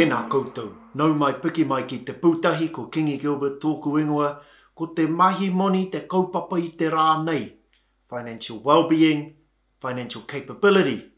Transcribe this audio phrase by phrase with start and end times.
[0.00, 4.30] Tēnā koutou, nau mai piki mai ki te pūtahi ko Kingi Gilbert tōku ingoa,
[4.72, 7.42] ko te mahi moni te kaupapa i te rā nei,
[8.08, 9.34] financial well-being,
[9.82, 11.10] financial capability.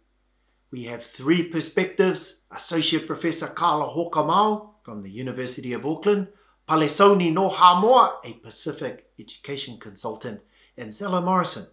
[0.73, 6.27] We have three perspectives, Associate Professor Carla Houkamau from the University of Auckland,
[6.69, 10.41] Pale Sauni no Hamoa, a Pacific education consultant,
[10.77, 11.69] and Zella Morrison,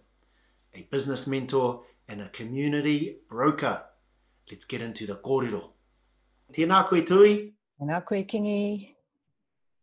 [0.72, 3.82] a business mentor and a community broker.
[4.48, 5.70] Let's get into the kōrero.
[6.54, 7.52] Tēnā koe tui.
[7.80, 8.94] Tēnā koe kingi.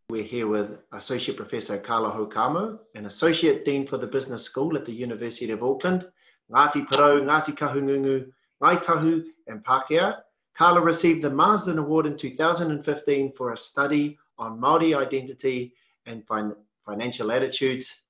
[0.10, 4.86] We're here with Associate Professor Carla Houkamau, an Associate Dean for the Business School at
[4.86, 6.06] the University of Auckland.
[6.52, 8.28] Ngāti Porou, Ngāti Kahungunu,
[8.62, 10.20] Ngai Tahu, and Pākehā.
[10.56, 15.74] Carla received the Marsden Award in 2015 for a study on Māori identity
[16.06, 16.56] and fin-
[16.86, 18.02] financial attitudes.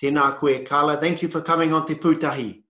[0.00, 0.96] Tēnā koe, Carla.
[0.98, 2.62] Thank you for coming on Te Pūtahi.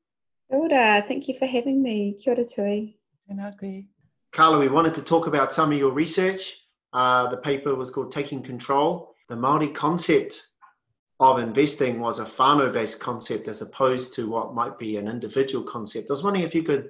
[0.50, 2.14] Kia ora, thank you for having me.
[2.18, 2.96] Kia ora tui.
[3.30, 3.84] Tēnā koe.
[4.32, 6.60] Carla, we wanted to talk about some of your research.
[6.94, 9.14] Uh, the paper was called Taking Control.
[9.28, 10.46] The Māori concept
[11.20, 16.08] of investing was a whānau-based concept as opposed to what might be an individual concept.
[16.08, 16.88] I was wondering if you could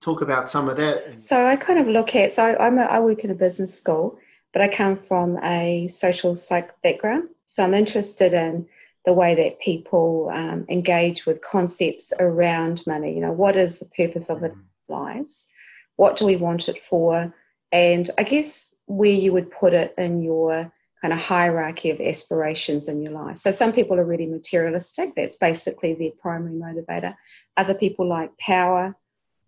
[0.00, 1.18] talk about some of that.
[1.18, 4.16] So I kind of look at, so I'm a, I work in a business school,
[4.52, 7.30] but I come from a social psych background.
[7.46, 8.68] So I'm interested in
[9.04, 13.12] the way that people um, engage with concepts around money.
[13.12, 14.54] You know, what is the purpose of it
[14.88, 15.48] lives?
[15.96, 17.34] What do we want it for?
[17.72, 22.88] And I guess where you would put it in your kind of hierarchy of aspirations
[22.88, 23.36] in your life.
[23.36, 27.14] So some people are really materialistic, that's basically their primary motivator.
[27.56, 28.96] Other people like power.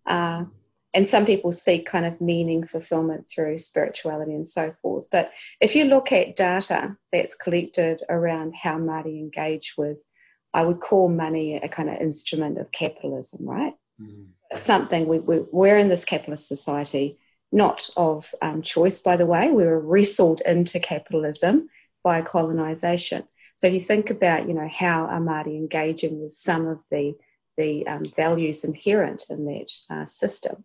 [0.05, 0.45] Uh,
[0.93, 5.07] and some people seek kind of meaning fulfillment through spirituality and so forth.
[5.11, 10.03] But if you look at data that's collected around how Māori engage with,
[10.51, 13.73] I would call money a kind of instrument of capitalism, right?
[14.01, 17.17] Mm something we, we, we're in this capitalist society,
[17.51, 19.51] not of um, choice, by the way.
[19.51, 21.69] We were wrestled into capitalism
[22.03, 23.27] by colonization.
[23.57, 27.15] So if you think about, you know, how are engaging with some of the
[27.57, 30.63] the um, values inherent in that uh, system,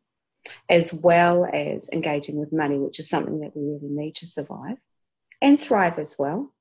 [0.68, 4.78] as well as engaging with money, which is something that we really need to survive
[5.42, 6.54] and thrive as well.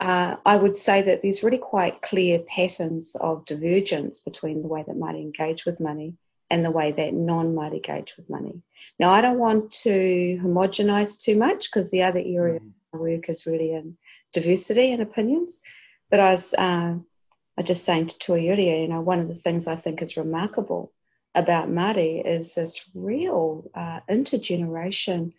[0.00, 4.82] Uh, I would say that there's really quite clear patterns of divergence between the way
[4.84, 6.16] that Māori engage with money
[6.50, 8.62] and the way that non Māori engage with money.
[8.98, 12.72] Now, I don't want to homogenize too much because the other area mm.
[12.92, 13.96] of work is really in
[14.32, 15.60] diversity and opinions.
[16.10, 16.96] But I was, uh,
[17.56, 20.16] I just saying to Tui earlier, you know, one of the things I think is
[20.16, 20.92] remarkable
[21.34, 25.32] about Māori is this real uh, intergeneration,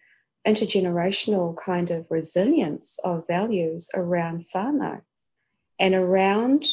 [0.47, 5.01] intergenerational kind of resilience of values around whānau
[5.77, 6.67] and around,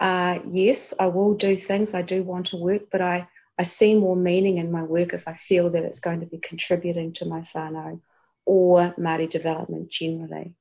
[0.00, 3.28] uh, yes, I will do things, I do want to work, but I
[3.58, 6.38] I see more meaning in my work if I feel that it's going to be
[6.38, 8.00] contributing to my whānau
[8.44, 10.54] or Māori development generally.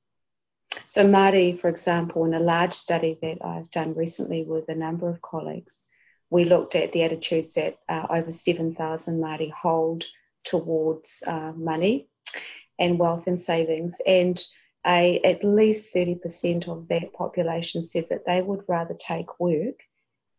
[0.86, 5.10] So, Māori, for example, in a large study that I've done recently with a number
[5.10, 5.82] of colleagues,
[6.30, 10.06] we looked at the attitudes that uh, over 7,000 Māori hold
[10.44, 12.08] towards uh, money
[12.80, 14.02] and wealth and savings.
[14.06, 14.44] And
[14.86, 19.84] a, at least 30% of that population said that they would rather take work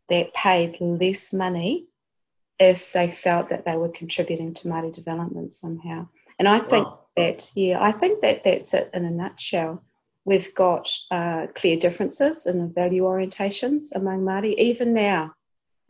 [0.09, 1.87] that paid less money
[2.59, 6.09] if they felt that they were contributing to Māori development somehow.
[6.39, 7.01] And I think wow.
[7.17, 9.83] that, yeah, I think that that's it in a nutshell.
[10.25, 15.35] We've got uh, clear differences in the value orientations among Māori, even now,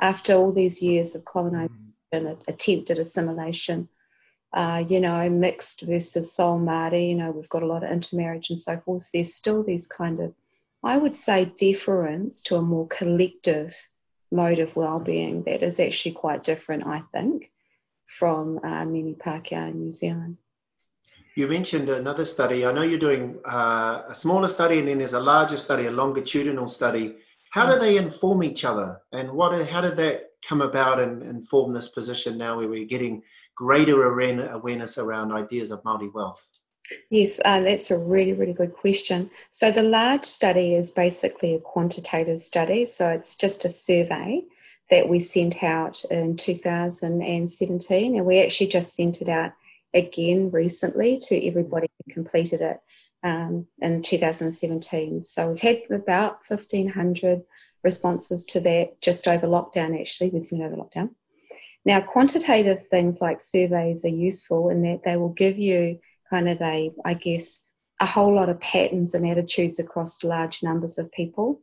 [0.00, 3.88] after all these years of colonisation and attempted assimilation.
[4.52, 8.50] Uh, you know, mixed versus sole Māori, you know, we've got a lot of intermarriage
[8.50, 9.10] and so forth.
[9.12, 10.32] There's still these kind of,
[10.82, 13.88] I would say, deference to a more collective
[14.34, 17.50] mode of well-being that is actually quite different, I think,
[18.04, 20.36] from uh, many Pākehā in New Zealand.
[21.36, 22.64] You mentioned another study.
[22.64, 25.90] I know you're doing uh, a smaller study, and then there's a larger study, a
[25.90, 27.16] longitudinal study.
[27.50, 29.50] How do they inform each other, and what?
[29.68, 33.22] How did that come about and, and form this position now, where we're getting
[33.56, 36.46] greater awareness around ideas of Māori wealth?
[37.10, 39.31] Yes, uh, that's a really, really good question.
[39.50, 42.84] So, the large study is basically a quantitative study.
[42.84, 44.42] So, it's just a survey
[44.90, 49.52] that we sent out in 2017, and we actually just sent it out
[49.94, 52.81] again recently to everybody who completed it
[53.22, 55.22] um, in 2017.
[55.22, 57.44] So, we've had about 1,500
[57.82, 60.30] responses to that just over lockdown, actually.
[60.30, 61.10] We sent over lockdown.
[61.87, 65.98] Now, quantitative things like surveys are useful in that they will give you
[66.31, 67.67] kind of a, I guess,
[68.00, 71.61] a whole lot of patterns and attitudes across large numbers of people.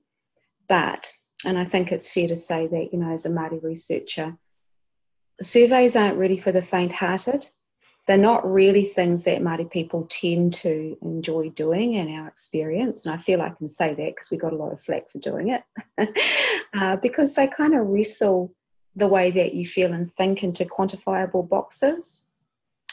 [0.68, 1.14] But,
[1.44, 4.38] and I think it's fair to say that, you know, as a Māori researcher,
[5.42, 7.48] surveys aren't really for the faint hearted.
[8.08, 13.06] they're not really things that Māori people tend to enjoy doing in our experience.
[13.06, 15.20] And I feel I can say that because we got a lot of flack for
[15.20, 15.64] doing it.
[16.74, 18.54] uh, because they kind of wrestle
[18.96, 22.28] the way that you feel and think into quantifiable boxes.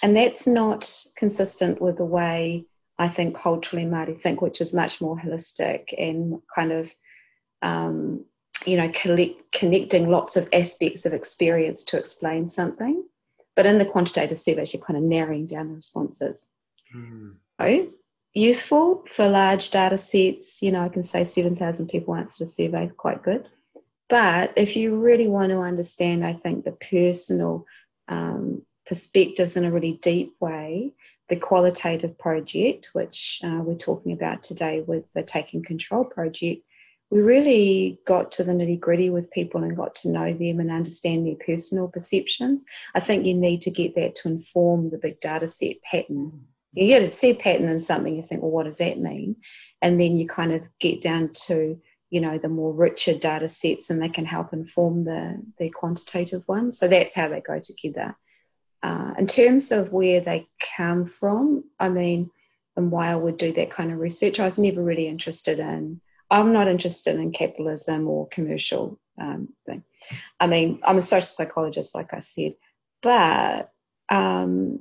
[0.03, 2.67] And that's not consistent with the way
[2.99, 6.95] I think culturally Māori think, which is much more holistic and kind of,
[7.63, 8.25] um,
[8.67, 13.05] you know, collect, connecting lots of aspects of experience to explain something.
[13.55, 16.49] But in the quantitative surveys, you're kind of narrowing down the responses.
[16.95, 17.35] Mm.
[17.61, 17.89] So,
[18.35, 20.63] useful for large data sets.
[20.63, 23.49] You know, I can say 7,000 people answered a survey, quite good.
[24.09, 27.67] But if you really want to understand, I think, the personal
[28.09, 30.93] um, perspectives in a really deep way,
[31.29, 36.63] the qualitative project, which uh, we're talking about today with the Taking Control project,
[37.11, 40.71] we really got to the nitty gritty with people and got to know them and
[40.71, 42.65] understand their personal perceptions.
[42.95, 46.33] I think you need to get that to inform the big data set pattern.
[46.73, 49.37] You get a set pattern in something, you think, well, what does that mean?
[49.81, 51.81] And then you kind of get down to,
[52.11, 56.47] you know, the more richer data sets and they can help inform the, the quantitative
[56.47, 56.79] ones.
[56.79, 58.17] So that's how they go together.
[58.83, 60.47] Uh, in terms of where they
[60.77, 62.31] come from, I mean,
[62.77, 66.01] and why I would do that kind of research, I was never really interested in
[66.31, 69.83] I'm not interested in capitalism or commercial um, thing.
[70.39, 72.55] I mean, I'm a social psychologist, like I said,
[73.03, 73.71] but
[74.11, 74.81] um,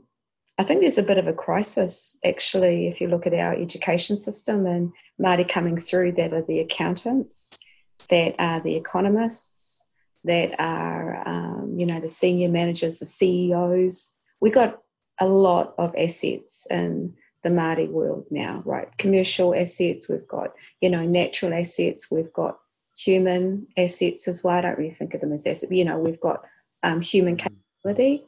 [0.58, 4.18] I think there's a bit of a crisis actually if you look at our education
[4.18, 4.92] system and
[5.22, 7.62] Māori coming through that are the accountants,
[8.10, 9.87] that are the economists,
[10.24, 14.14] that are um, you know the senior managers, the CEOs.
[14.40, 14.80] We got
[15.20, 18.90] a lot of assets in the Māori world now, right?
[18.98, 22.60] Commercial assets, we've got, you know, natural assets, we've got
[22.96, 24.58] human assets as well.
[24.58, 26.44] I don't really think of them as assets, but, you know, we've got
[26.84, 27.48] um, human mm-hmm.
[27.84, 28.26] capability.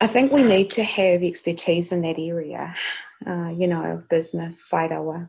[0.00, 2.74] I think we need to have expertise in that area,
[3.26, 5.28] uh, you know, business, whairawa,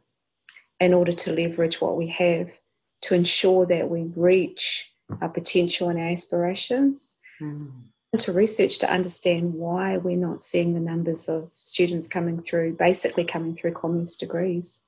[0.79, 2.57] in order to leverage what we have
[3.01, 7.15] to ensure that we reach our potential and our aspirations.
[7.41, 7.83] Mm
[8.17, 13.23] to research to understand why we're not seeing the numbers of students coming through, basically
[13.23, 14.83] coming through commerce degrees.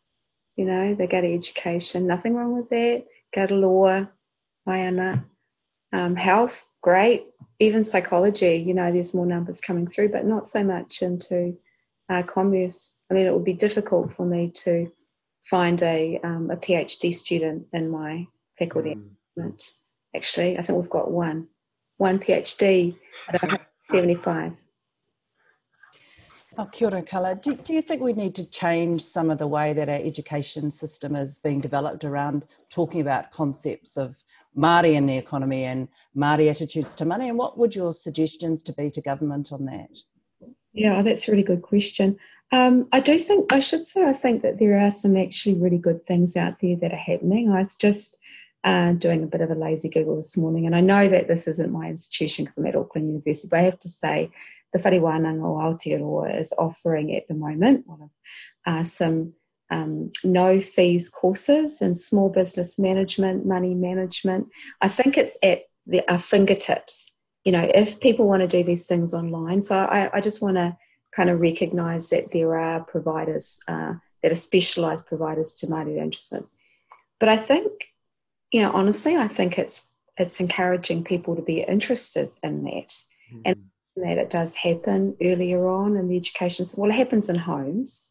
[0.57, 3.05] You know, they go to education, nothing wrong with that.
[3.33, 4.07] Go to law,
[4.67, 5.23] Mayana.
[5.93, 7.27] Um, health, great.
[7.59, 11.57] Even psychology, you know, there's more numbers coming through, but not so much into
[12.09, 12.97] uh, commerce.
[13.09, 14.91] I mean, it would be difficult for me to
[15.43, 18.97] find a, um, a PhD student in my faculty.
[19.37, 19.73] Mm.
[20.15, 21.47] Actually, I think we've got one,
[21.97, 22.95] one PhD
[23.29, 24.53] at 75.
[26.55, 27.35] Oh, kia ora, Carla.
[27.35, 30.69] Do, do you think we need to change some of the way that our education
[30.69, 34.23] system is being developed around talking about concepts of
[34.55, 37.27] Māori in the economy and Māori attitudes to money?
[37.27, 39.97] And what would your suggestions to be to government on that?
[40.73, 42.19] Yeah, that's a really good question.
[42.53, 45.79] Um, I do think, I should say, I think that there are some actually really
[45.79, 47.49] good things out there that are happening.
[47.49, 48.19] I was just
[48.63, 50.67] uh, doing a bit of a lazy Google this morning.
[50.67, 53.63] And I know that this isn't my institution because I'm at Auckland University, but I
[53.63, 54.29] have to say
[54.71, 58.09] the Whare Wānanga o Aotearoa is offering at the moment one of,
[58.67, 59.33] uh, some
[59.71, 64.49] um, no fees courses in small business management, money management.
[64.79, 67.15] I think it's at the, our fingertips.
[67.45, 69.63] You know, if people want to do these things online.
[69.63, 70.77] So I, I just want to
[71.15, 76.51] kind of recognise that there are providers uh, that are specialised providers to Māori interests.
[77.19, 77.71] But I think
[78.53, 82.89] you know, honestly, I think it's it's encouraging people to be interested in that,
[83.33, 83.41] mm-hmm.
[83.45, 83.63] and
[83.97, 86.65] that it does happen earlier on in the education.
[86.77, 88.09] Well, it happens in homes.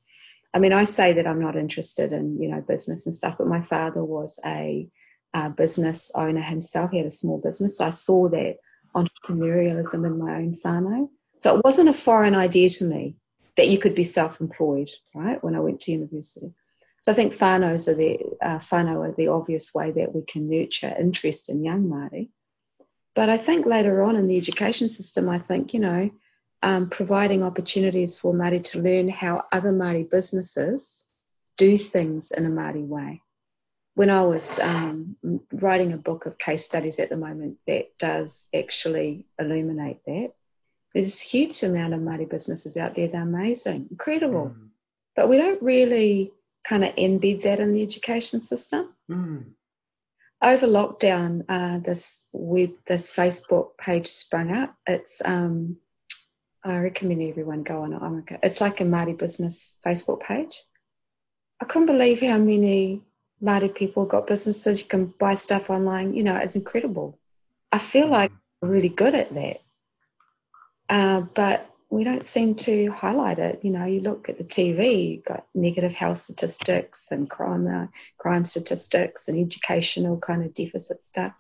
[0.53, 3.47] I mean, I say that I'm not interested in you know business and stuff, but
[3.47, 4.89] my father was a,
[5.33, 6.91] a business owner himself.
[6.91, 7.79] He had a small business.
[7.79, 8.57] So I saw that
[8.97, 11.09] entrepreneurialism in my own whānau.
[11.43, 13.17] So it wasn't a foreign idea to me
[13.57, 15.43] that you could be self-employed, right?
[15.43, 16.55] When I went to university.
[17.01, 20.49] So I think whānaus are the uh, whānau are the obvious way that we can
[20.49, 22.29] nurture interest in young Māori.
[23.17, 26.11] But I think later on in the education system, I think, you know,
[26.63, 31.07] um, providing opportunities for Māori to learn how other Māori businesses
[31.57, 33.21] do things in a Māori way.
[33.95, 35.17] When I was um,
[35.53, 40.35] writing a book of case studies at the moment that does actually illuminate that,
[40.95, 43.09] there's a huge amount of Māori businesses out there.
[43.09, 44.55] They're amazing, incredible.
[44.55, 44.69] Mm.
[45.17, 46.33] But we don't really
[46.65, 48.95] kind of embed that in the education system.
[49.11, 49.45] Mm.
[50.43, 54.75] Over lockdown, uh, this web, this Facebook page sprung up.
[54.87, 55.77] It's um,
[56.65, 58.39] I recommend everyone go on it.
[58.43, 60.63] It's like a Māori business Facebook page.
[61.61, 63.03] I couldn't believe how many
[63.43, 64.83] Māori people got businesses.
[64.83, 66.15] You can buy stuff online.
[66.15, 67.19] You know, it's incredible.
[67.71, 68.31] I feel like
[68.63, 69.61] I'm really good at that.
[70.89, 73.61] Uh, but we don't seem to highlight it.
[73.63, 77.89] You know, you look at the TV, you've got negative health statistics and crime, uh,
[78.17, 81.35] crime statistics and educational kind of deficit stuff.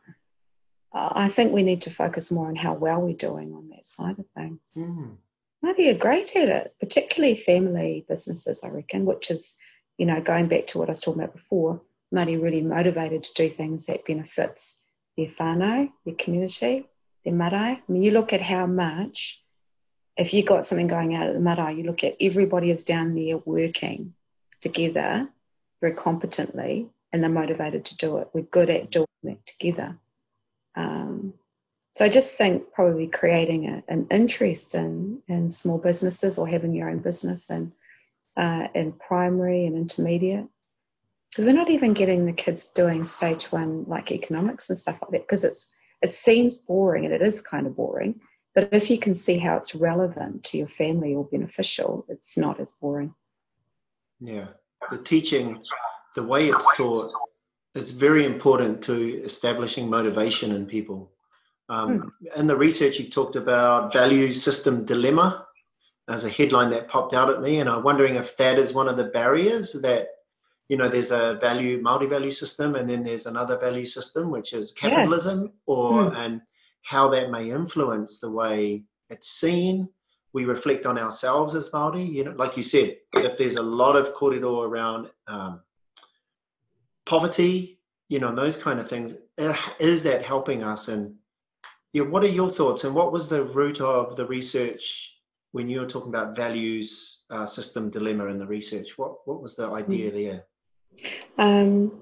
[0.93, 3.87] Uh, I think we need to focus more on how well we're doing on that
[3.87, 4.61] side of things.
[4.77, 5.17] Mm.
[5.63, 9.57] Maybe are great at it, particularly family businesses, I reckon, which is,
[9.97, 11.81] you know, going back to what I was talking about before,
[12.13, 14.85] Māori really motivated to do things that benefits
[15.17, 16.89] their whānau, their community,
[17.25, 17.81] their marae.
[17.81, 19.43] I mean, you look at how much
[20.17, 23.14] if you got something going out at the marae, you look at everybody is down
[23.14, 24.14] there working
[24.61, 25.29] together
[25.81, 28.29] very competently and they're motivated to do it.
[28.33, 29.99] We're good at doing it together.
[30.75, 31.35] Um,
[31.97, 36.75] so I just think probably creating a, an interest in, in small businesses or having
[36.75, 37.73] your own business in,
[38.37, 40.47] uh, in primary and intermediate.
[41.31, 45.11] Because we're not even getting the kids doing stage one like economics and stuff like
[45.12, 48.21] that because it's it seems boring and it is kind of boring
[48.55, 52.61] but if you can see how it's relevant to your family or beneficial, it's not
[52.61, 53.15] as boring.
[54.21, 54.49] Yeah.
[54.91, 55.63] The teaching,
[56.15, 57.11] the way it's taught,
[57.75, 61.13] is very important to establishing motivation in people.
[61.71, 62.41] Um, hmm.
[62.41, 65.47] In the research, you talked about value system dilemma
[66.09, 68.89] as a headline that popped out at me, and I'm wondering if that is one
[68.89, 70.09] of the barriers that
[70.73, 74.73] you know there's a value multi-value system, and then there's another value system which is
[74.73, 75.49] capitalism, yeah.
[75.67, 76.17] or hmm.
[76.17, 76.41] and
[76.81, 79.91] how that may influence the way it's seen.
[80.33, 82.11] We reflect on ourselves as Māori.
[82.11, 85.61] You know, like you said, if there's a lot of kōrero around um,
[87.05, 90.88] poverty, you know, and those kind of things, eh, is that helping us?
[90.88, 91.17] And
[91.93, 92.85] you know, what are your thoughts?
[92.85, 95.19] And what was the root of the research
[95.50, 98.97] when you were talking about values uh, system dilemma in the research?
[98.97, 100.14] What what was the idea mm.
[100.14, 100.45] there?
[101.39, 101.93] Um,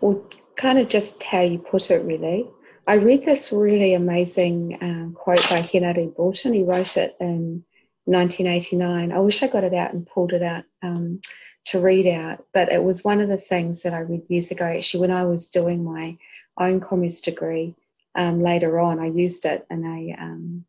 [0.00, 0.24] well,
[0.56, 2.48] kind of just how you put it, really.
[2.86, 6.52] I read this really amazing um, quote by Henare Broughton.
[6.52, 7.64] He wrote it in
[8.04, 9.12] 1989.
[9.12, 11.20] I wish I got it out and pulled it out um,
[11.66, 14.66] to read out, but it was one of the things that I read years ago.
[14.66, 16.18] Actually, when I was doing my
[16.58, 17.74] own commerce degree
[18.14, 20.66] um, later on, I used it in a um,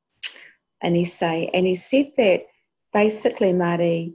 [0.81, 2.45] an essay, and he said that
[2.93, 4.13] basically Māori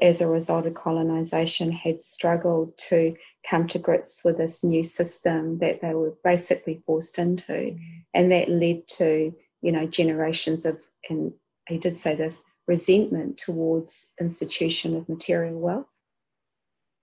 [0.00, 3.14] as a result of colonisation, had struggled to
[3.48, 7.52] come to grips with this new system that they were basically forced into.
[7.52, 7.78] Mm.
[8.14, 11.32] And that led to, you know, generations of, and
[11.68, 15.86] he did say this, resentment towards institution of material wealth.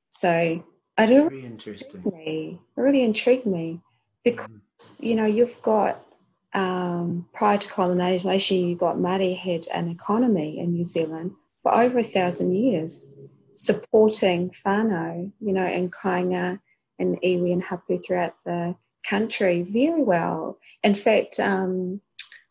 [0.10, 0.64] So
[0.98, 2.04] I do really interesting.
[2.14, 3.82] Me, really intrigued me
[4.24, 5.04] because, mm.
[5.04, 6.06] you know, you've got
[6.54, 11.32] um, prior to colonisation, you got Māori had an economy in New Zealand
[11.64, 13.08] for over a thousand years,
[13.56, 16.60] supporting whānau, you know, and kainga
[17.00, 18.76] and iwi and hapu throughout the
[19.08, 20.60] country very well.
[20.84, 22.02] In fact, um,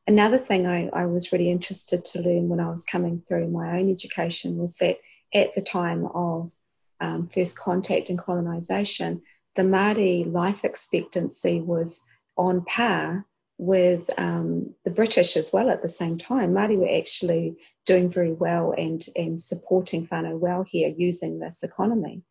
[0.06, 3.78] another thing I, I was really interested to learn when I was coming through my
[3.78, 4.96] own education was that
[5.34, 6.52] at the time of
[7.00, 9.22] um, first contact and colonisation,
[9.56, 12.00] the Māori life expectancy was
[12.36, 13.26] on par
[13.62, 16.52] with um, the British as well at the same time.
[16.52, 22.22] Māori were actually doing very well and, and supporting whānau well here using this economy.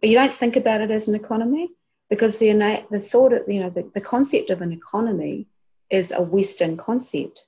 [0.00, 1.70] But you don't think about it as an economy
[2.08, 5.48] because the, innate, the thought of, you know, the, the concept of an economy
[5.90, 7.46] is a Western concept.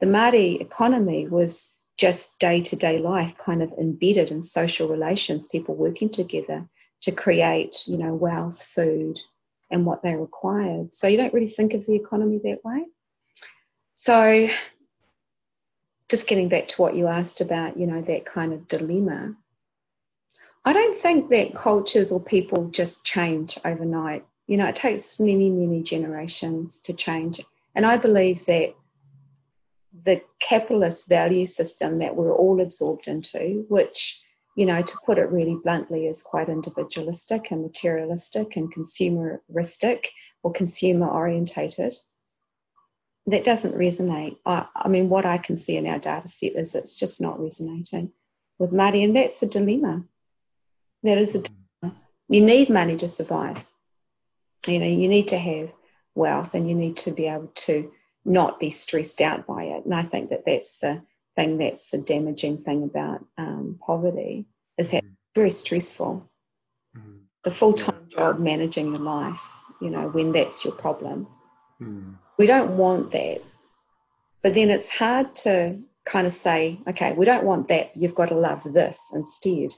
[0.00, 5.44] The Māori economy was just day to day life, kind of embedded in social relations,
[5.44, 6.66] people working together
[7.02, 9.20] to create, you know, wealth, food,
[9.72, 10.94] and what they required.
[10.94, 12.84] So you don't really think of the economy that way.
[13.94, 14.48] So
[16.08, 19.34] just getting back to what you asked about, you know, that kind of dilemma.
[20.64, 24.24] I don't think that cultures or people just change overnight.
[24.46, 27.40] You know, it takes many, many generations to change.
[27.74, 28.74] And I believe that
[30.04, 34.21] the capitalist value system that we're all absorbed into, which
[34.56, 40.06] you know, to put it really bluntly, is quite individualistic and materialistic and consumeristic
[40.42, 41.94] or consumer orientated.
[43.26, 44.36] That doesn't resonate.
[44.44, 47.40] I, I, mean, what I can see in our data set is it's just not
[47.40, 48.12] resonating
[48.58, 50.04] with Māori, and that's a dilemma.
[51.02, 51.50] That is a mm.
[51.80, 52.00] dilemma.
[52.28, 53.66] You need money to survive.
[54.66, 55.74] You know, you need to have
[56.14, 57.90] wealth and you need to be able to
[58.24, 59.84] not be stressed out by it.
[59.84, 61.02] And I think that that's the
[61.36, 64.46] thing that's the damaging thing about um, poverty
[64.78, 65.10] is that mm.
[65.34, 66.28] very stressful.
[66.96, 67.20] Mm.
[67.44, 69.48] The full time job managing your life,
[69.80, 71.26] you know, when that's your problem.
[71.80, 72.16] Mm.
[72.38, 73.40] We don't want that.
[74.42, 77.96] But then it's hard to kind of say, okay, we don't want that.
[77.96, 79.70] You've got to love this instead.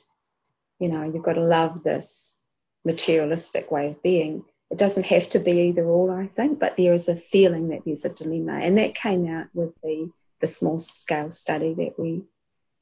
[0.78, 2.38] You know, you've got to love this
[2.84, 4.44] materialistic way of being.
[4.70, 7.84] It doesn't have to be either or, I think, but there is a feeling that
[7.84, 8.54] there's a dilemma.
[8.54, 10.10] And that came out with the
[10.44, 12.22] the small scale study that we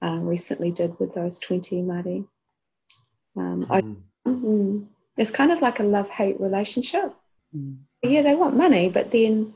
[0.03, 2.27] uh, recently did with those 20 Māori.
[3.37, 3.67] Um, mm.
[3.71, 7.15] I, mm, it's kind of like a love hate relationship.
[7.57, 7.77] Mm.
[8.03, 9.55] Yeah, they want money, but then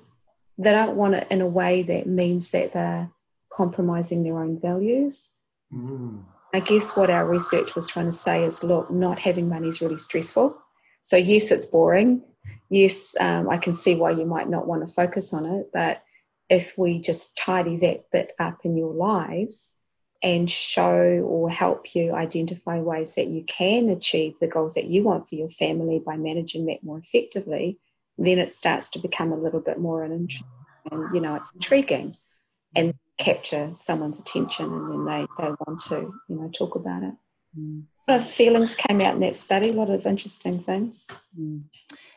[0.57, 3.11] they don't want it in a way that means that they're
[3.53, 5.31] compromising their own values.
[5.75, 6.23] Mm.
[6.55, 9.81] I guess what our research was trying to say is look, not having money is
[9.81, 10.57] really stressful.
[11.03, 12.23] So, yes, it's boring.
[12.71, 15.71] Yes, um, I can see why you might not want to focus on it.
[15.73, 16.03] But
[16.49, 19.75] if we just tidy that bit up in your lives
[20.23, 25.03] and show or help you identify ways that you can achieve the goals that you
[25.03, 27.79] want for your family by managing that more effectively,
[28.19, 30.49] then it starts to become a little bit more interesting
[30.91, 32.17] and you know it's intriguing
[32.75, 37.15] and capture someone's attention and then they, they want to you know talk about it
[37.59, 37.83] mm.
[38.09, 41.07] a lot of feelings came out in that study a lot of interesting things
[41.39, 41.63] mm.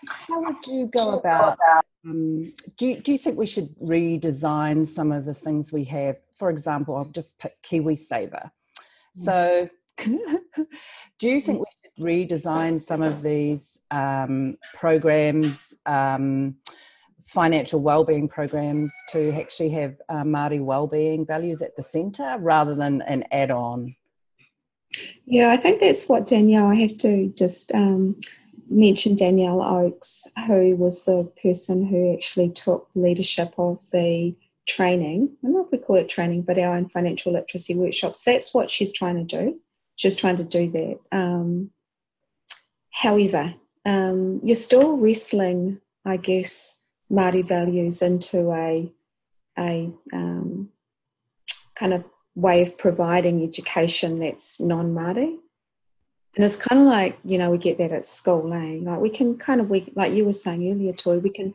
[0.07, 1.57] how would you go about
[2.06, 6.18] um, do, you, do you think we should redesign some of the things we have
[6.36, 8.51] for example i'll just pick kiwisaver
[9.13, 16.56] so do you think we should redesign some of these um, programs um,
[17.29, 23.03] financial well-being programs to actually have uh, Māori well-being values at the centre rather than
[23.03, 23.96] an add-on?
[25.25, 26.65] Yeah, I think that's what Danielle.
[26.65, 28.20] I have to just um,
[28.69, 34.35] mention Danielle Oakes, who was the person who actually took leadership of the
[34.67, 35.31] training.
[35.43, 38.21] I don't know if we call it training, but our own financial literacy workshops.
[38.23, 39.59] That's what she's trying to do.
[39.95, 40.99] She's trying to do that.
[41.11, 41.71] Um,
[42.91, 46.79] however, um, you're still wrestling, I guess,
[47.11, 48.91] Māori values into a,
[49.57, 50.69] a um,
[51.75, 55.38] kind of way of providing education that's non Māori.
[56.39, 58.79] And it's kind of like, you know, we get that at school, eh?
[58.81, 61.53] Like we can kind of, we, like you were saying earlier, Tui, we can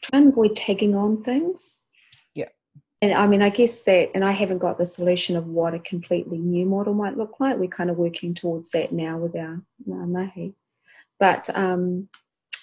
[0.00, 1.82] try and avoid tagging on things.
[2.34, 2.48] Yeah.
[3.02, 5.78] And I mean, I guess that, and I haven't got the solution of what a
[5.78, 7.58] completely new model might look like.
[7.58, 9.60] We're kind of working towards that now with our,
[9.92, 10.54] our mahi.
[11.20, 12.08] But um,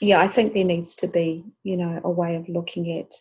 [0.02, 3.13] yeah, I think there needs to be, you know, a way of looking at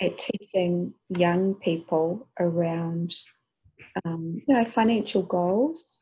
[0.00, 3.16] at teaching young people around,
[4.04, 5.98] um, you know, financial goals,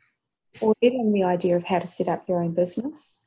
[0.60, 3.20] or even the idea of how to set up your own business,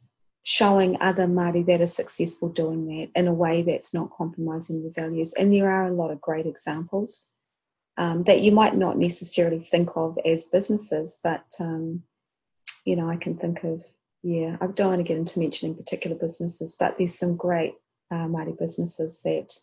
[0.44, 4.92] showing other Māori that are successful doing that in a way that's not compromising the
[4.92, 5.34] values.
[5.34, 7.28] And there are a lot of great examples
[7.98, 12.04] um, that you might not necessarily think of as businesses, but um,
[12.86, 13.82] you know, I can think of
[14.26, 17.76] yeah, I don't want to get into mentioning particular businesses, but there's some great
[18.10, 19.54] uh, Māori businesses that,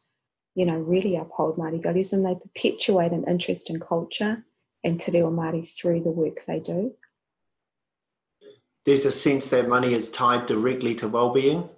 [0.55, 4.44] you know, really uphold Māori values and they perpetuate an interest in culture
[4.85, 6.94] and Te Reo Māori through the work they do.
[8.85, 11.68] There's a sense that money is tied directly to well-being.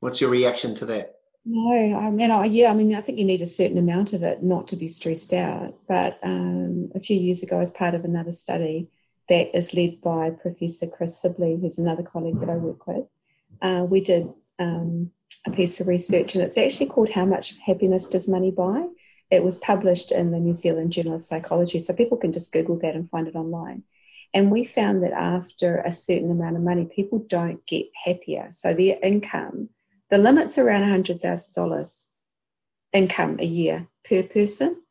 [0.00, 1.16] What's your reaction to that?
[1.44, 4.22] No, I mean, I, yeah, I mean, I think you need a certain amount of
[4.22, 5.74] it not to be stressed out.
[5.88, 8.88] But um, a few years ago, as part of another study,
[9.28, 13.06] that is led by Professor Chris Sibley, who's another colleague that I work with.
[13.60, 15.10] Uh, we did um,
[15.46, 18.86] a piece of research, and it's actually called How Much Happiness Does Money Buy?
[19.30, 22.78] It was published in the New Zealand Journal of Psychology, so people can just Google
[22.80, 23.82] that and find it online.
[24.34, 28.48] And we found that after a certain amount of money, people don't get happier.
[28.50, 29.68] So their income,
[30.10, 32.04] the limit's around $100,000
[32.92, 34.82] income a year per person.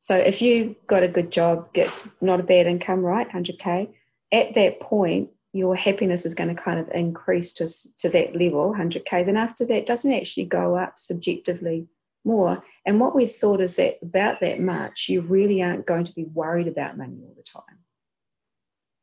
[0.00, 3.28] So if you got a good job, gets not a bad income, right?
[3.28, 3.92] 100K,
[4.32, 7.66] at that point, your happiness is going to kind of increase to,
[7.98, 9.26] to that level, 100K.
[9.26, 11.88] Then after that, doesn't actually go up subjectively
[12.24, 12.62] more.
[12.86, 16.24] And what we thought is that about that much, you really aren't going to be
[16.24, 17.77] worried about money all the time.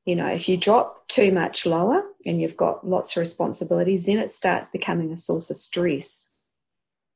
[0.05, 4.19] You know, if you drop too much lower and you've got lots of responsibilities, then
[4.19, 6.31] it starts becoming a source of stress.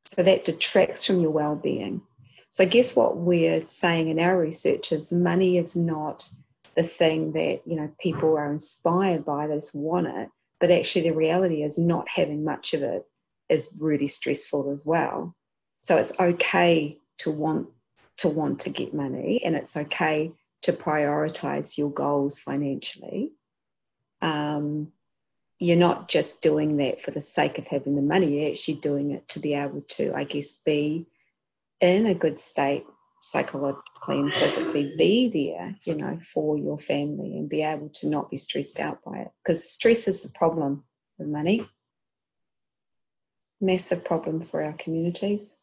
[0.08, 2.02] So that detracts from your well being.
[2.50, 6.30] So guess what we're saying in our research is money is not
[6.76, 10.30] the thing that you know people are inspired by, they just want it.
[10.60, 13.06] But actually, the reality is not having much of it
[13.50, 15.36] is really stressful as well.
[15.82, 17.68] So it's okay to want
[18.18, 23.32] to want to get money, and it's okay to prioritize your goals financially.
[24.22, 24.92] Um,
[25.60, 29.12] you're not just doing that for the sake of having the money, you're actually doing
[29.12, 31.08] it to be able to, I guess, be
[31.82, 32.86] in a good state
[33.22, 38.32] psychologically and physically be there, you know, for your family and be able to not
[38.32, 39.32] be stressed out by it.
[39.44, 40.84] Because stress is the problem
[41.18, 41.68] with money.
[43.60, 45.58] Massive problem for our communities.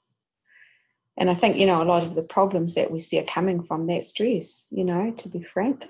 [1.19, 3.63] And I think, you know, a lot of the problems that we see are coming
[3.63, 5.87] from that stress, you know, to be frank.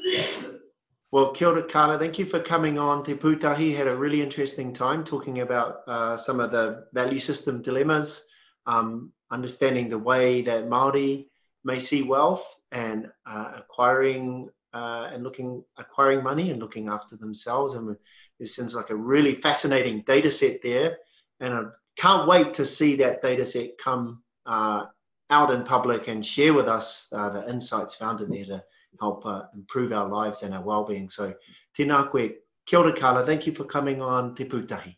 [1.11, 1.99] Well, kia ora, Carla.
[1.99, 3.77] Thank you for coming on Te Pūtahi.
[3.77, 8.25] Had a really interesting time talking about uh, some of the value system dilemmas
[8.67, 11.29] um, understanding the way that Maori
[11.65, 17.75] may see wealth and uh, acquiring uh, and looking acquiring money and looking after themselves.
[17.75, 17.97] And
[18.39, 20.99] this seems like a really fascinating data set there,
[21.41, 21.63] and I
[21.97, 24.87] can't wait to see that data set come uh,
[25.31, 28.65] out in public and share with us uh, the insights found in there to
[29.01, 31.09] help uh, improve our lives and our well-being.
[31.09, 31.35] So,
[31.79, 32.31] tēnā koe,
[32.67, 34.97] kia ora Carla, thank you for coming on Te Pūtahi.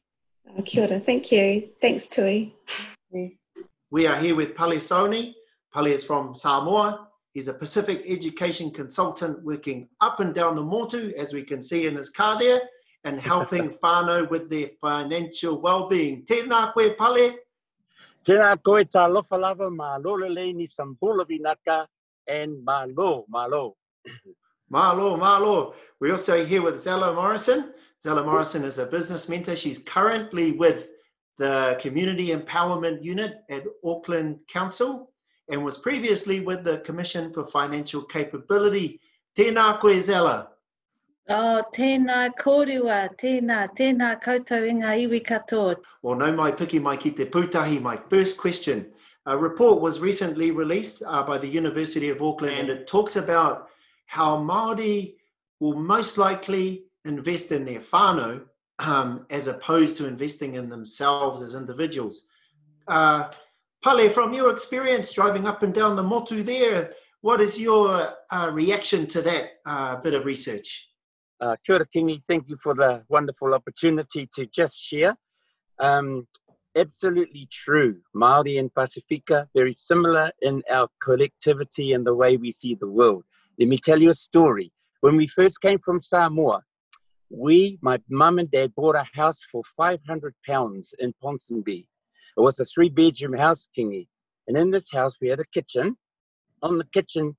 [0.57, 1.71] Oh, kia ora, thank you.
[1.81, 2.55] Thanks, Tui.
[3.91, 5.35] We are here with Pale Sauni.
[5.75, 7.09] Pale is from Samoa.
[7.33, 11.87] He's a Pacific education consultant working up and down the Motu, as we can see
[11.87, 12.61] in his car there,
[13.05, 16.27] and helping whānau with their financial well-being.
[16.27, 17.37] Tēnā koe, Pale.
[18.29, 21.87] Tēnā koe tā lofa lava mā lorelei ni sambula vinaka
[22.29, 23.77] and malo, malo.
[24.71, 25.75] Malo, malo.
[25.99, 27.73] We're also here with Zella Morrison.
[28.03, 29.57] Zella Morrison is a business mentor.
[29.57, 30.88] She's currently with
[31.38, 35.11] the Community Empowerment Unit at Auckland Council
[35.49, 39.01] and was previously with the Commission for Financial Capability.
[39.38, 40.49] Tēnā koe Zella.
[41.31, 45.75] Oh, tēnā kōrua, tēnā, tēnā koutou ngā iwi katoa.
[46.01, 47.83] Well, no mai piki mai ki te pūtahi.
[47.83, 48.87] My first question.
[49.27, 53.69] A report was recently released uh, by the University of Auckland and it talks about
[54.07, 55.17] how Māori
[55.61, 58.41] will most likely invest in their whānau
[58.79, 62.25] um, as opposed to investing in themselves as individuals.
[62.87, 63.29] Uh,
[63.85, 68.51] Pale, from your experience driving up and down the motu there, what is your uh,
[68.51, 70.88] reaction to that uh, bit of research?
[71.40, 75.16] Uh, kia Kingi, thank you for the wonderful opportunity to just share.
[75.79, 76.27] Um,
[76.74, 78.01] absolutely true.
[78.14, 83.22] Māori and Pacifica, very similar in our collectivity and the way we see the world.
[83.57, 84.72] Let me tell you a story.
[85.01, 86.64] When we first came from Samoa,
[87.31, 91.87] we, my mum and dad, bought a house for 500 pounds in Ponsonby.
[92.37, 94.09] It was a three bedroom house, Kingi.
[94.48, 95.96] And in this house, we had a kitchen.
[96.62, 97.37] On the kitchen,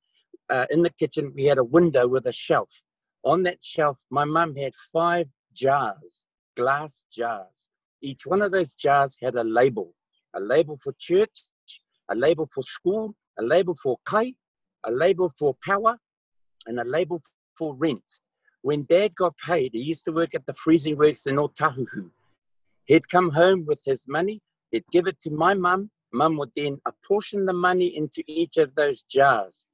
[0.49, 2.81] uh, in the kitchen, we had a window with a shelf.
[3.23, 7.69] On that shelf, my mum had five jars, glass jars.
[8.01, 9.93] Each one of those jars had a label
[10.35, 11.45] a label for church,
[12.09, 14.31] a label for school, a label for kai,
[14.83, 15.97] a label for power,
[16.67, 17.19] and a label
[17.57, 18.03] for rent.
[18.61, 22.11] When dad got paid, he used to work at the freezing works in Otahuhu.
[22.85, 24.39] He'd come home with his money
[24.71, 25.89] He'd give it to my mum.
[26.13, 29.65] Mum would then apportion the money into each of those jars.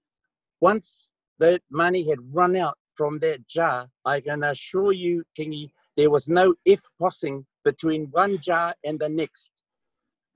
[0.62, 6.10] Once the money had run out from that jar, I can assure you, Kingi, there
[6.10, 9.50] was no if possing between one jar and the next.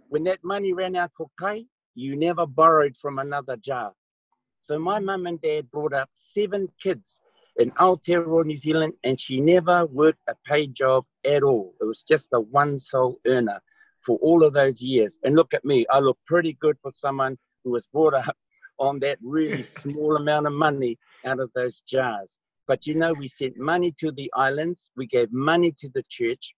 [0.08, 3.94] When that money ran out for kai, you never borrowed from another jar.
[4.62, 7.22] So my mum and dad brought up seven kids
[7.58, 11.74] in Aotearoa, New Zealand, and she never worked a paid job at all.
[11.82, 13.60] It was just a one sole earner
[14.02, 15.20] for all of those years.
[15.24, 18.36] And look at me, I look pretty good for someone who was brought up
[18.80, 22.40] on that really small amount of money out of those jars.
[22.70, 26.54] But you know, we sent money to the islands, we gave money to the church,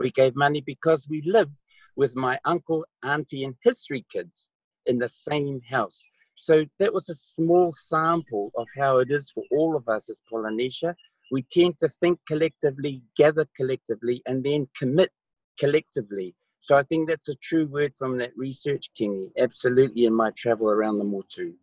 [0.00, 1.54] we gave money because we lived
[1.94, 4.50] with my uncle, auntie, and his three kids
[4.86, 6.04] in the same house.
[6.34, 10.20] So that was a small sample of how it is for all of us as
[10.28, 10.96] Polynesia.
[11.30, 15.12] We tend to think collectively, gather collectively, and then commit
[15.56, 16.34] collectively.
[16.58, 19.30] So I think that's a true word from that research, Kingi.
[19.38, 21.54] Absolutely in my travel around the Motu.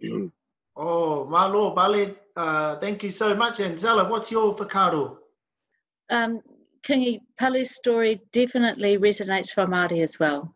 [0.76, 3.60] oh, malo, Pale, uh, thank you so much.
[3.60, 5.16] And Zella, what's your whakaaro?
[6.10, 6.40] Um,
[6.82, 10.54] Kingi, Pale's story definitely resonates for Māori as well.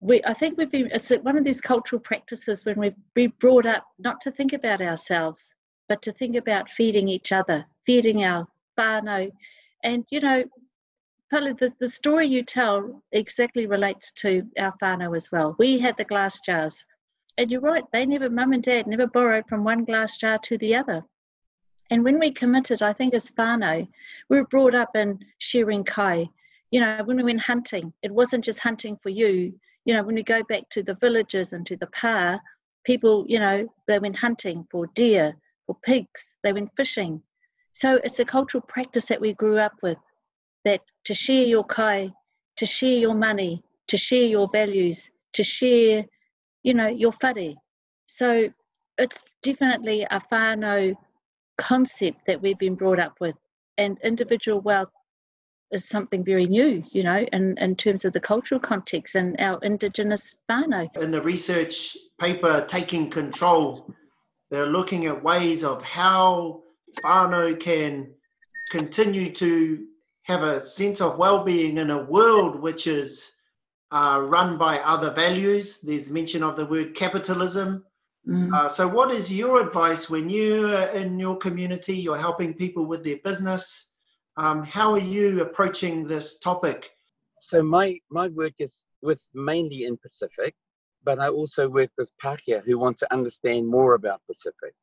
[0.00, 3.66] We, I think we've been, it's one of these cultural practices when we've been brought
[3.66, 5.52] up not to think about ourselves,
[5.88, 9.30] but to think about feeding each other, feeding our whānau.
[9.84, 10.44] And, you know,
[11.30, 15.54] Pale, the, the story you tell exactly relates to our whānau as well.
[15.58, 16.84] We had the glass jars.
[17.38, 20.58] And you're right, they never, mum and dad never borrowed from one glass jar to
[20.58, 21.04] the other.
[21.90, 23.88] And when we committed, I think as whānau,
[24.28, 26.28] we were brought up in sharing kai.
[26.70, 29.58] You know, when we went hunting, it wasn't just hunting for you.
[29.84, 32.38] You know, when we go back to the villages and to the pa,
[32.84, 35.34] people, you know, they went hunting for deer,
[35.66, 37.22] for pigs, they went fishing.
[37.72, 39.98] So it's a cultural practice that we grew up with
[40.64, 42.12] that to share your kai,
[42.56, 46.04] to share your money, to share your values, to share,
[46.62, 47.54] you know, your whare.
[48.06, 48.48] So
[48.98, 50.94] it's definitely a whānau
[51.58, 53.36] concept that we've been brought up with.
[53.78, 54.90] And individual wealth
[55.70, 59.58] is something very new, you know, in, in terms of the cultural context and our
[59.62, 60.94] indigenous whānau.
[60.96, 63.88] In the research paper, Taking Control,
[64.50, 66.62] they're looking at ways of how
[67.04, 68.12] whānau can
[68.70, 69.86] continue to
[70.24, 73.30] have a sense of well-being in a world which is
[73.92, 75.80] uh, run by other values.
[75.80, 77.84] There's mention of the word capitalism.
[78.28, 78.54] Mm.
[78.54, 82.84] Uh, so, what is your advice when you are in your community, you're helping people
[82.84, 83.92] with their business?
[84.36, 86.90] Um, how are you approaching this topic?
[87.40, 90.54] So, my, my work is with mainly in Pacific,
[91.02, 94.74] but I also work with Pakia who want to understand more about Pacific.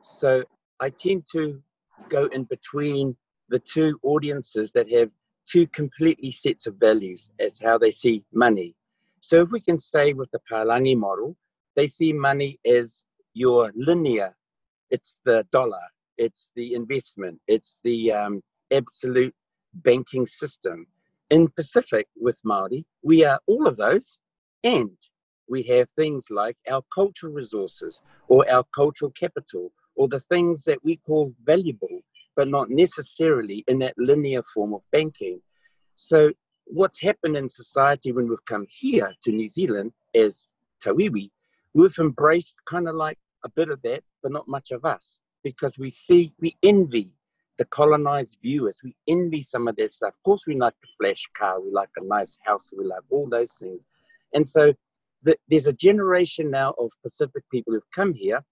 [0.00, 0.44] So,
[0.80, 1.62] I tend to
[2.08, 3.16] go in between
[3.48, 5.10] the two audiences that have
[5.50, 8.74] two completely sets of values as how they see money.
[9.20, 11.36] So if we can stay with the Palangi model,
[11.76, 14.36] they see money as your linear.
[14.90, 19.34] It's the dollar, it's the investment, it's the um, absolute
[19.74, 20.86] banking system.
[21.30, 24.18] In Pacific with Māori, we are all of those,
[24.64, 24.90] and
[25.48, 30.82] we have things like our cultural resources or our cultural capital or the things that
[30.84, 32.02] we call valuable,
[32.38, 35.40] but not necessarily in that linear form of banking.
[35.96, 36.30] So,
[36.66, 41.30] what's happened in society when we've come here to New Zealand as tauiwi,
[41.74, 45.78] we've embraced kind of like a bit of that, but not much of us, because
[45.78, 47.10] we see, we envy
[47.58, 48.82] the colonized viewers.
[48.84, 50.14] We envy some of that stuff.
[50.14, 53.28] Of course, we like the flash car, we like a nice house, we like all
[53.28, 53.84] those things.
[54.32, 54.74] And so
[55.24, 58.44] the, there's a generation now of Pacific people who've come here.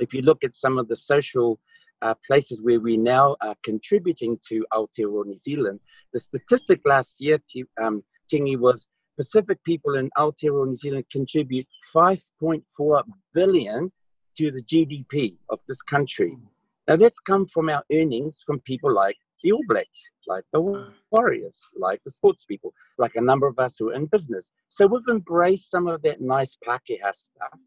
[0.00, 1.60] If you look at some of the social
[2.02, 5.80] uh, places where we now are contributing to Aotearoa New Zealand.
[6.12, 7.38] The statistic last year,
[7.82, 8.86] um, Kingi, was
[9.16, 13.02] Pacific people in Aotearoa New Zealand contribute 5.4
[13.34, 13.92] billion
[14.36, 16.36] to the GDP of this country.
[16.88, 21.60] Now that's come from our earnings from people like the All Blacks, like the Warriors,
[21.76, 24.52] like the sports people, like a number of us who are in business.
[24.68, 27.58] So we've embraced some of that nice Pākehā stuff.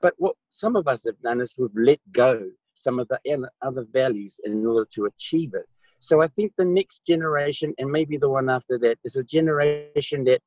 [0.00, 3.20] But what some of us have done is we've let go some of the
[3.62, 5.66] other values in order to achieve it.
[5.98, 10.24] So I think the next generation, and maybe the one after that, is a generation
[10.24, 10.40] that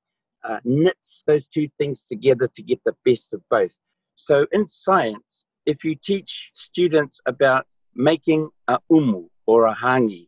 [0.44, 3.78] uh, knits those two things together to get the best of both.
[4.15, 10.28] So in science, if you teach students about making a umu or a hangi,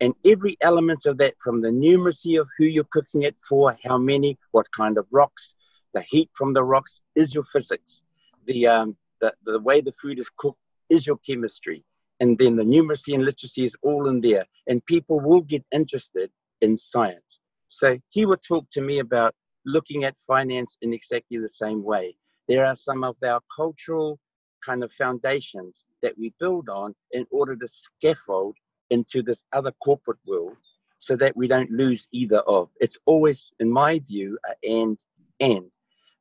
[0.00, 3.98] and every element of that, from the numeracy of who you're cooking it for, how
[3.98, 5.54] many, what kind of rocks,
[5.94, 8.02] the heat from the rocks is your physics.
[8.46, 10.58] The, um, the, the way the food is cooked
[10.92, 11.84] is your chemistry.
[12.20, 14.46] And then the numeracy and literacy is all in there.
[14.68, 17.40] And people will get interested in science.
[17.66, 22.16] So he would talk to me about looking at finance in exactly the same way.
[22.48, 24.18] There are some of our cultural
[24.64, 28.56] kind of foundations that we build on in order to scaffold
[28.90, 30.56] into this other corporate world
[30.98, 32.68] so that we don't lose either of.
[32.80, 34.98] It's always, in my view, an and
[35.40, 35.70] and.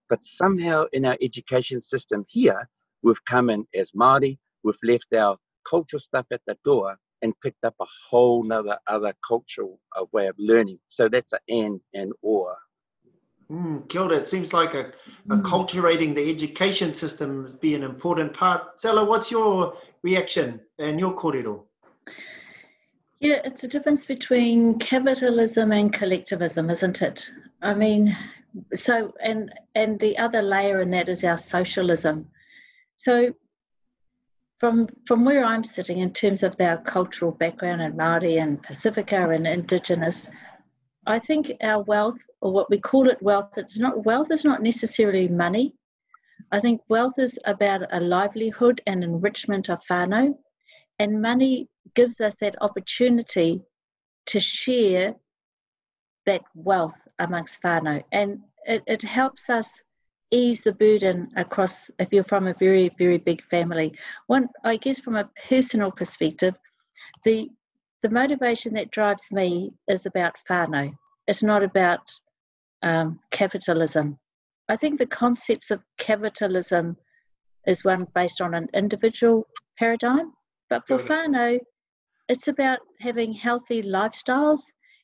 [0.09, 2.67] But somehow in our education system here,
[3.03, 5.37] we've come in as Māori, we've left our
[5.69, 10.27] cultural stuff at the door and picked up a whole nother other cultural uh, way
[10.27, 10.79] of learning.
[10.87, 12.55] So that's an and and or.
[13.51, 14.17] Mm, kia ora.
[14.17, 14.93] It seems like a,
[15.29, 15.41] a mm.
[15.41, 18.79] culturating the education system be an important part.
[18.79, 21.63] Zella, what's your reaction and your kōrero?
[23.19, 27.29] Yeah, it's a difference between capitalism and collectivism, isn't it?
[27.61, 28.17] I mean,
[28.73, 32.27] so and and the other layer in that is our socialism.
[32.97, 33.33] So
[34.61, 39.31] from from where I'm sitting in terms of our cultural background and Māori and Pacifica
[39.31, 40.29] and Indigenous,
[41.07, 44.61] I think our wealth, or what we call it wealth, it's not wealth is not
[44.61, 45.73] necessarily money.
[46.51, 50.35] I think wealth is about a livelihood and enrichment of whānau,
[50.99, 53.61] and money gives us that opportunity
[54.27, 55.15] to share
[56.27, 59.81] that wealth amongst whānau, and it, it helps us
[60.31, 63.93] ease the burden across if you're from a very very big family
[64.27, 66.55] one i guess from a personal perspective
[67.25, 67.49] the
[68.01, 70.91] the motivation that drives me is about whānau.
[71.27, 72.11] It's not about
[72.81, 74.17] um, capitalism.
[74.69, 76.97] I think the concepts of capitalism
[77.67, 80.33] is one based on an individual paradigm,
[80.69, 81.59] but for whānau,
[82.27, 84.61] it's about having healthy lifestyles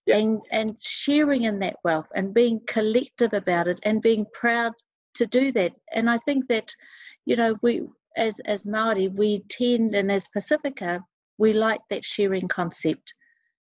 [0.07, 0.17] yeah.
[0.17, 4.73] and, and sharing in that wealth and being collective about it and being proud
[5.17, 5.73] to do that.
[5.93, 6.73] And I think that,
[7.25, 7.83] you know, we
[8.15, 11.03] as as Maori, we tend, and as Pacifica,
[11.37, 13.13] we like that sharing concept.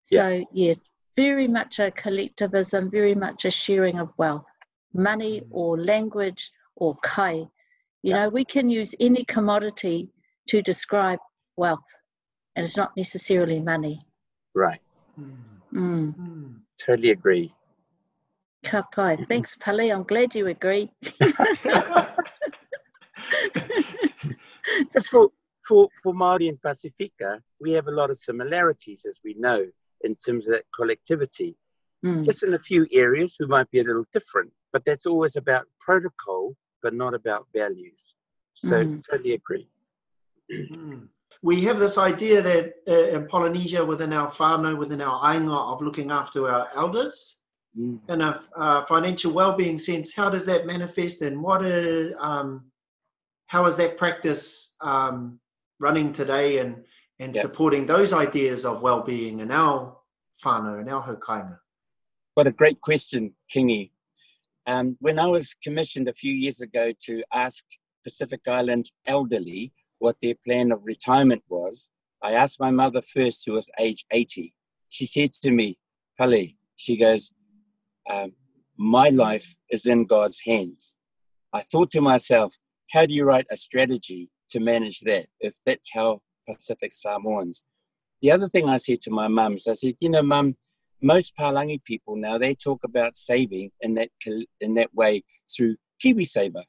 [0.03, 0.75] So yeah, yeah
[1.17, 4.47] very much a collectivism, very much a sharing of wealth,
[4.95, 5.47] money mm.
[5.51, 7.35] or language or kai.
[7.35, 7.51] You
[8.03, 8.25] yeah.
[8.25, 10.09] know, we can use any commodity
[10.49, 11.19] to describe
[11.57, 11.81] wealth,
[12.57, 14.05] and it's not necessarily money.
[14.55, 14.81] Right.
[15.21, 15.37] Mm.
[15.73, 16.55] Mm.
[16.85, 17.53] Totally agree.
[18.65, 19.17] Ka pai.
[19.29, 19.93] Thanks, Pale.
[19.93, 20.91] I'm glad you agree.
[24.97, 25.31] As for,
[25.67, 29.67] for, for Māori and Pacifica, we have a lot of similarities, as we know,
[30.03, 31.57] in terms of that collectivity.
[32.05, 32.25] Mm.
[32.25, 35.67] Just in a few areas, we might be a little different, but that's always about
[35.81, 38.15] protocol, but not about values.
[38.55, 39.03] So mm.
[39.11, 39.69] totally agree.
[40.51, 41.09] Mm.
[41.43, 45.83] We have this idea that uh, in Polynesia, within our whānau, within our ainga, of
[45.83, 47.42] looking after our elders
[47.79, 47.99] mm.
[48.09, 50.15] in a uh, financial well-being sense.
[50.15, 52.71] How does that manifest, and what are, um,
[53.47, 55.41] how is that practice um,
[55.79, 56.85] running today, and
[57.19, 59.97] and supporting those ideas of well-being in our
[60.45, 61.59] whānau, in our hokainga?
[62.35, 63.91] What a great question, Kingi.
[64.67, 67.65] Um, when I was commissioned a few years ago to ask
[68.05, 71.91] Pacific Island elderly what their plan of retirement was,
[72.23, 74.55] I asked my mother first, who was age 80.
[74.89, 75.79] She said to me,
[76.19, 77.33] Pale, she goes,
[78.11, 78.33] um,
[78.77, 80.97] My life is in God's hands.
[81.53, 82.57] I thought to myself,
[82.91, 87.63] how do you write a strategy to manage that if that's how Pacific Samoans?
[88.21, 90.57] The other thing I said to my mum is, I said, you know, mum,
[91.03, 94.11] most Palangi people now they talk about saving in that
[94.61, 96.65] in that way through KiwiSaver.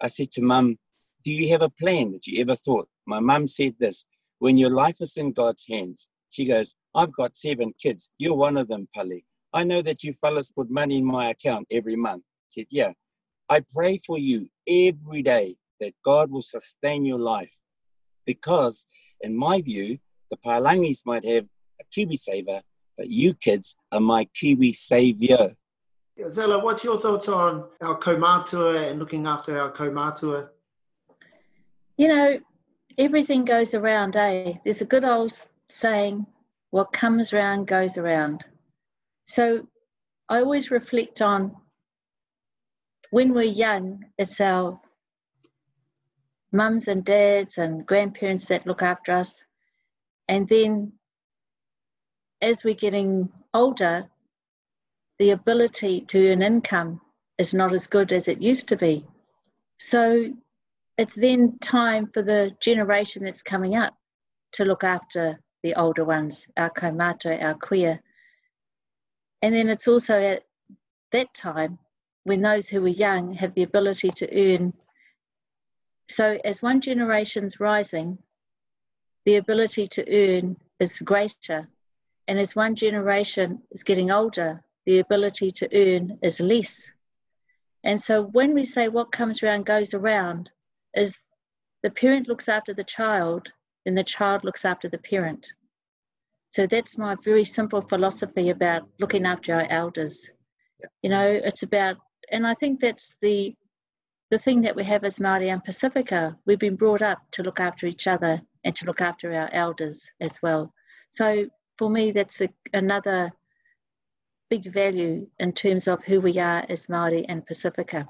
[0.00, 0.78] I said to Mum,
[1.24, 4.06] "Do you have a plan that you ever thought?" My mum said this:
[4.40, 8.10] "When your life is in God's hands," she goes, "I've got seven kids.
[8.18, 9.20] You're one of them, Pale.
[9.52, 12.92] I know that you fellas put money in my account every month." I said, "Yeah,
[13.48, 17.60] I pray for you every day that God will sustain your life,
[18.26, 18.86] because
[19.20, 19.98] in my view,
[20.30, 21.46] the Palangis might have
[21.80, 22.62] a KiwiSaver,
[22.98, 25.56] But you kids are my Kiwi savior.
[26.32, 30.48] Zella, what's your thoughts on our kaumatua and looking after our kaumatua?
[31.96, 32.40] You know,
[32.98, 34.54] everything goes around, eh?
[34.64, 35.32] There's a good old
[35.68, 36.26] saying,
[36.70, 38.44] what comes around goes around.
[39.28, 39.66] So
[40.30, 41.54] I always reflect on
[43.10, 44.80] when we're young, it's our
[46.50, 49.44] mums and dads and grandparents that look after us.
[50.28, 50.92] And then
[52.40, 54.08] as we're getting older,
[55.18, 56.98] the ability to earn income
[57.36, 59.04] is not as good as it used to be.
[59.76, 60.32] So
[60.96, 63.94] it's then time for the generation that's coming up
[64.52, 68.00] to look after the older ones, our kaumatua, our kuia.
[69.42, 70.44] And then it's also at
[71.12, 71.78] that time
[72.24, 74.72] when those who are young have the ability to earn.
[76.08, 78.18] So as one generation's rising,
[79.24, 81.68] the ability to earn is greater
[82.28, 86.92] and as one generation is getting older, the ability to earn is less.
[87.84, 90.50] And so when we say what comes around goes around,
[90.94, 91.18] is
[91.82, 93.48] the parent looks after the child,
[93.84, 95.54] then the child looks after the parent.
[96.50, 100.28] So that's my very simple philosophy about looking after our elders.
[100.80, 100.86] Yeah.
[101.02, 101.96] You know, it's about,
[102.32, 103.54] and I think that's the
[104.30, 106.36] the thing that we have as Māori and Pacifica.
[106.44, 110.06] We've been brought up to look after each other and to look after our elders
[110.20, 110.72] as well.
[111.10, 111.46] So
[111.78, 113.30] for me, that's a, another
[114.50, 118.00] big value in terms of who we are as Māori and Pacifica.
[118.02, 118.06] Hmm.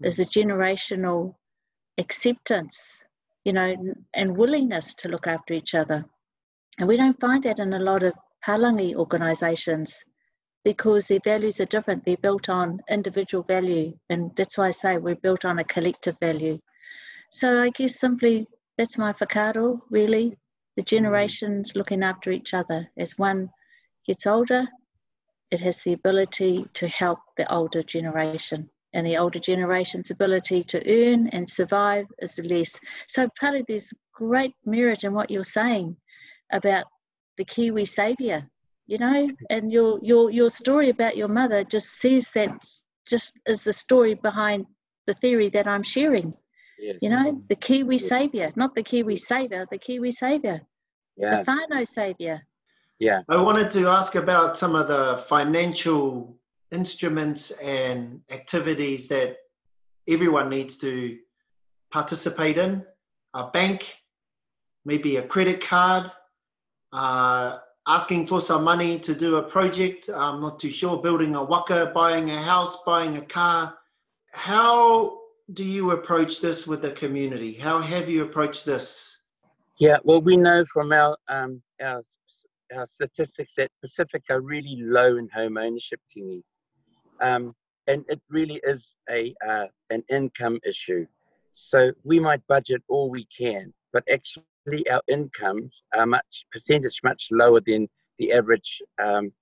[0.00, 1.36] There's a generational
[1.96, 3.02] acceptance,
[3.44, 3.74] you know,
[4.14, 6.04] and willingness to look after each other.
[6.78, 10.04] And we don't find that in a lot of Palangi organisations
[10.64, 12.04] because their values are different.
[12.04, 16.16] They're built on individual value, and that's why I say we're built on a collective
[16.20, 16.58] value.
[17.30, 20.36] So I guess simply that's my whakaaro, really
[20.76, 20.96] the mm-hmm.
[20.96, 22.88] generations looking after each other.
[22.96, 23.50] As one
[24.06, 24.66] gets older,
[25.50, 28.68] it has the ability to help the older generation.
[28.92, 32.78] And the older generation's ability to earn and survive is less.
[33.08, 35.96] So, partly there's great merit in what you're saying
[36.52, 36.86] about
[37.36, 38.48] the Kiwi savior,
[38.86, 42.50] you know, and your your your story about your mother just says that
[43.06, 44.66] just is the story behind
[45.06, 46.34] the theory that I'm sharing.
[46.78, 46.96] Yes.
[47.00, 48.08] You know, the Kiwi yes.
[48.08, 50.60] savior, not the Kiwi savior, the Kiwi savior.
[51.16, 51.42] Yeah.
[51.42, 52.46] The whānau savior.
[52.98, 53.22] Yeah.
[53.28, 56.36] I wanted to ask about some of the financial
[56.72, 59.36] instruments and activities that
[60.08, 61.18] everyone needs to
[61.90, 62.84] participate in.
[63.34, 63.96] A bank,
[64.84, 66.10] maybe a credit card,
[66.94, 70.08] uh, asking for some money to do a project.
[70.08, 73.74] I'm not too sure, building a waka, buying a house, buying a car.
[74.32, 75.18] How
[75.52, 77.52] do you approach this with the community?
[77.52, 79.18] How have you approached this?
[79.78, 82.02] Yeah, well, we know from our um, our,
[82.74, 86.42] our statistics that Pacific are really low in home ownership, Kingi.
[87.20, 87.54] Um,
[87.86, 91.06] and it really is a uh, an income issue.
[91.50, 94.44] So we might budget all we can, but actually
[94.90, 97.88] our incomes are much percentage much lower than
[98.18, 99.32] the average um,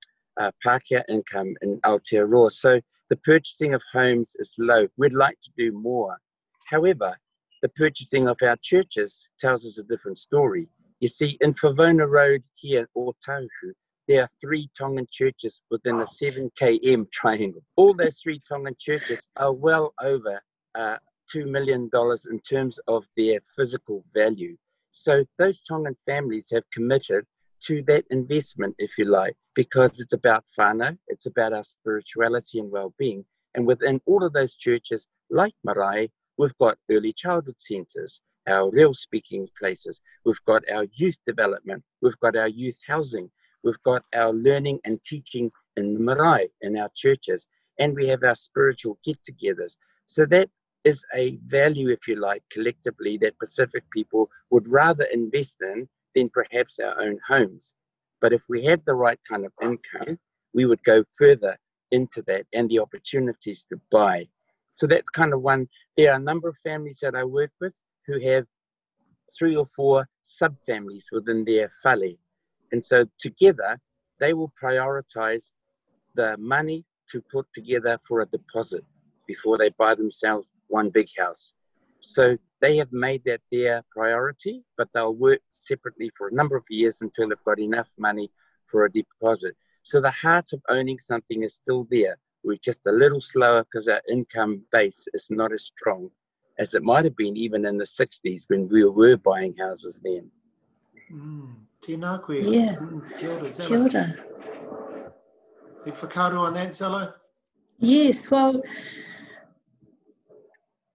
[0.41, 2.51] uh, Pākehā income in Aotearoa.
[2.51, 4.89] So the purchasing of homes is low.
[4.97, 6.16] We'd like to do more.
[6.68, 7.16] However,
[7.61, 10.68] the purchasing of our churches tells us a different story.
[11.01, 13.73] You see, in Favona Road here in Otahuhu,
[14.09, 17.62] there are three Tongan churches within a 7 km triangle.
[17.77, 20.41] All those three Tongan churches are well over
[20.75, 20.97] uh,
[21.35, 21.91] $22 million
[22.31, 24.57] in terms of their physical value.
[24.95, 27.24] So those Tongan families have committed
[27.64, 32.70] to that investment, if you like, because it's about whānau, it's about our spirituality and
[32.70, 33.24] well-being.
[33.55, 38.93] And within all of those churches, like Marae, we've got early childhood centres, our real
[38.93, 43.30] speaking places, we've got our youth development, we've got our youth housing,
[43.64, 48.22] we've got our learning and teaching in the marae in our churches, and we have
[48.24, 49.78] our spiritual get-togethers.
[50.05, 50.51] So that
[50.85, 56.28] is a value, if you like, collectively that Pacific people would rather invest in than
[56.30, 57.74] perhaps our own homes.
[58.20, 60.18] But if we had the right kind of income,
[60.55, 61.57] we would go further
[61.91, 64.28] into that and the opportunities to buy.
[64.72, 65.68] So that's kind of one.
[65.97, 67.74] There are a number of families that I work with
[68.07, 68.47] who have
[69.37, 72.14] three or four subfamilies within their fale.
[72.72, 73.78] And so together,
[74.18, 75.51] they will prioritize
[76.14, 78.85] the money to put together for a deposit
[79.27, 81.55] before they buy themselves one big house.
[82.01, 86.64] So they have made that their priority, but they'll work separately for a number of
[86.68, 88.31] years until they've got enough money
[88.66, 89.57] for a deposit.
[89.83, 92.18] So the heart of owning something is still there.
[92.45, 96.11] We're just a little slower because our income base is not as strong
[96.59, 100.31] as it might have been even in the 60s when we were buying houses then.
[101.12, 101.55] Mm.
[101.83, 102.35] Tēnā koe.
[102.35, 102.77] Yeah.
[102.77, 103.85] Mm, kia ora, Kia Zella.
[103.85, 104.14] ora.
[105.85, 107.14] Big whakaaro on that, Zella?
[107.79, 108.62] Yes, well,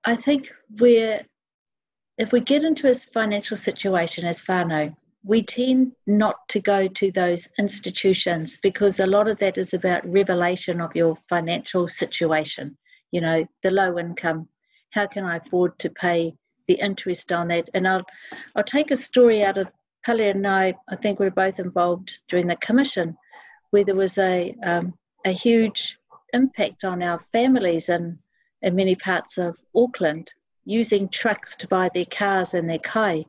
[0.07, 1.21] I think we're,
[2.17, 4.95] if we get into a financial situation as whānau,
[5.25, 10.09] we tend not to go to those institutions because a lot of that is about
[10.09, 12.77] revelation of your financial situation.
[13.11, 14.47] You know, the low income,
[14.91, 16.37] how can I afford to pay
[16.69, 17.69] the interest on that?
[17.73, 18.05] And I'll,
[18.55, 19.67] I'll take a story out of
[20.05, 23.17] Pale and I, I think we're both involved during the commission,
[23.71, 24.93] where there was a, um,
[25.25, 25.97] a huge
[26.31, 28.19] impact on our families in,
[28.61, 30.33] in many parts of Auckland
[30.65, 33.25] using trucks to buy their cars and their kai.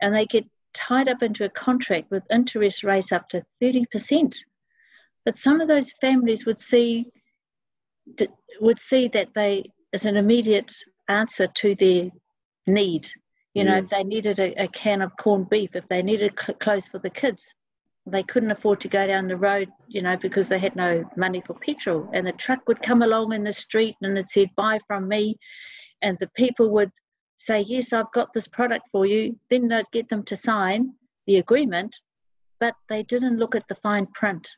[0.00, 0.44] And they get
[0.74, 4.36] tied up into a contract with interest rates up to 30%.
[5.24, 7.10] But some of those families would see
[8.60, 10.74] would see that they as an immediate
[11.08, 12.10] answer to their
[12.66, 13.08] need.
[13.54, 16.58] You know, if they needed a, a can of corned beef, if they needed cl-
[16.58, 17.54] clothes for the kids,
[18.06, 21.42] they couldn't afford to go down the road, you know, because they had no money
[21.46, 22.08] for petrol.
[22.12, 25.38] And the truck would come along in the street and it said, buy from me.
[26.02, 26.90] And the people would
[27.36, 29.38] say, yes, I've got this product for you.
[29.48, 30.92] Then they'd get them to sign
[31.26, 31.96] the agreement,
[32.60, 34.48] but they didn't look at the fine print.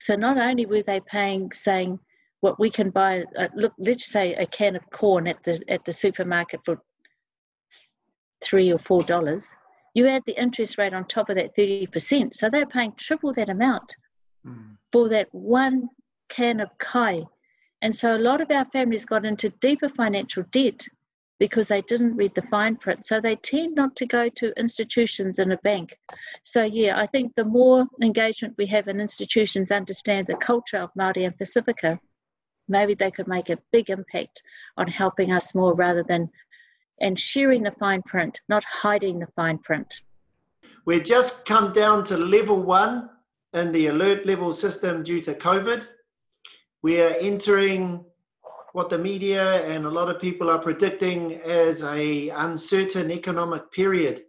[0.00, 1.98] So not only were they paying, saying,
[2.40, 5.82] what we can buy, uh, look, let's say a can of corn at the at
[5.86, 6.78] the supermarket for
[8.42, 9.50] three or four dollars,
[9.94, 12.36] you add the interest rate on top of that 30%.
[12.36, 13.96] So they're paying triple that amount
[14.46, 14.76] Mm.
[14.92, 15.88] for that one
[16.28, 17.24] can of kai.
[17.80, 20.86] And so a lot of our families got into deeper financial debt
[21.38, 23.04] because they didn't read the fine print.
[23.04, 25.96] So they tend not to go to institutions in a bank.
[26.44, 30.90] So yeah, I think the more engagement we have in institutions understand the culture of
[30.98, 31.98] Māori and Pacifica,
[32.68, 34.42] maybe they could make a big impact
[34.76, 36.30] on helping us more rather than
[37.00, 40.00] and sharing the fine print, not hiding the fine print.
[40.84, 43.10] We've just come down to level one
[43.52, 45.86] in the alert level system due to COVID.
[46.82, 48.04] We are entering
[48.72, 54.24] what the media and a lot of people are predicting as a uncertain economic period.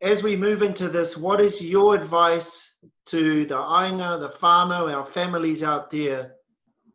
[0.00, 2.76] As we move into this, what is your advice
[3.06, 6.34] to the ainga, the whānau, our families out there,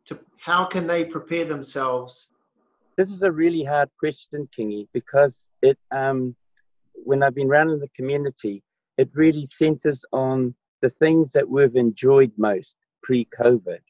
[0.06, 2.33] to how can they prepare themselves?
[2.96, 6.36] This is a really hard question, Kingi, because it um,
[6.92, 8.62] when I've been around in the community,
[8.96, 13.80] it really centers on the things that we've enjoyed most pre-COVID.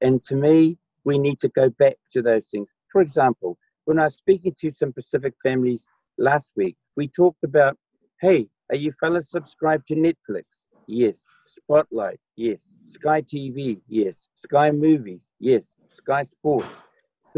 [0.00, 2.68] And to me, we need to go back to those things.
[2.90, 5.86] For example, when I was speaking to some Pacific families
[6.16, 7.76] last week, we talked about,
[8.20, 10.44] hey, are you fellas subscribed to Netflix?
[10.86, 11.24] Yes.
[11.46, 12.18] Spotlight?
[12.36, 12.74] Yes.
[12.86, 13.80] Sky TV?
[13.88, 14.28] Yes.
[14.36, 15.32] Sky Movies?
[15.38, 15.74] Yes.
[15.88, 16.82] Sky Sports?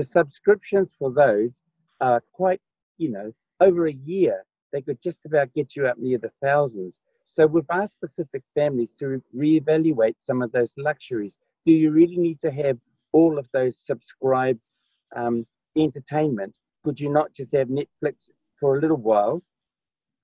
[0.00, 1.60] The subscriptions for those
[2.00, 2.62] are quite,
[2.96, 7.00] you know, over a year, they could just about get you up near the thousands.
[7.24, 11.36] So we've asked Pacific families to re- reevaluate some of those luxuries.
[11.66, 12.78] Do you really need to have
[13.12, 14.70] all of those subscribed
[15.14, 15.46] um,
[15.76, 16.56] entertainment?
[16.82, 19.42] Could you not just have Netflix for a little while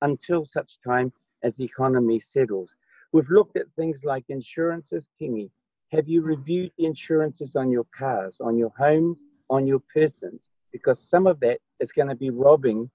[0.01, 1.13] until such time
[1.43, 2.77] as the economy settles?
[3.13, 5.51] We've looked at things like insurances, Kingi.
[5.93, 10.51] Have you reviewed the insurances on your cars, on your homes, on your persons?
[10.73, 12.91] Because some of that is going to be robbing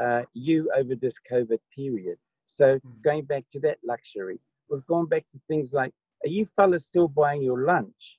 [0.00, 2.18] uh, you over this COVID period.
[2.46, 4.40] So going back to that luxury,
[4.70, 5.92] we've gone back to things like,
[6.24, 8.18] are you fellas still buying your lunch?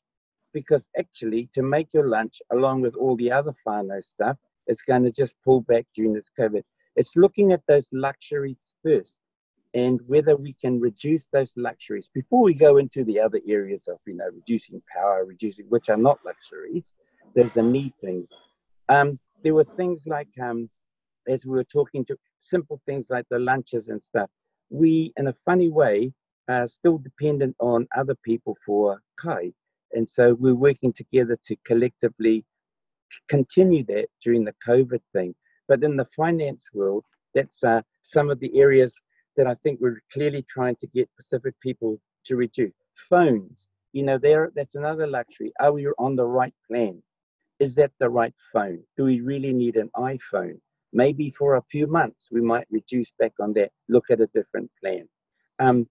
[0.53, 5.03] Because actually, to make your lunch along with all the other whānau stuff is going
[5.03, 6.63] to just pull back during this COVID.
[6.95, 9.19] It's looking at those luxuries first
[9.73, 13.97] and whether we can reduce those luxuries before we go into the other areas of
[14.07, 16.95] you know reducing power reducing which are not luxuries
[17.35, 18.29] there's a need things
[18.89, 20.69] um, there were things like um,
[21.27, 24.29] as we were talking to simple things like the lunches and stuff
[24.69, 26.11] we in a funny way
[26.47, 29.51] are still dependent on other people for kai
[29.93, 32.43] and so we're working together to collectively
[33.27, 35.33] continue that during the covid thing
[35.67, 37.03] but in the finance world
[37.33, 38.99] that's uh, some of the areas
[39.37, 42.73] that I think we're clearly trying to get Pacific people to reduce.
[42.95, 45.53] Phones, you know, there that's another luxury.
[45.59, 47.01] Are we on the right plan?
[47.59, 48.83] Is that the right phone?
[48.97, 50.59] Do we really need an iPhone?
[50.93, 54.71] Maybe for a few months we might reduce back on that, look at a different
[54.81, 55.07] plan.
[55.59, 55.87] Um,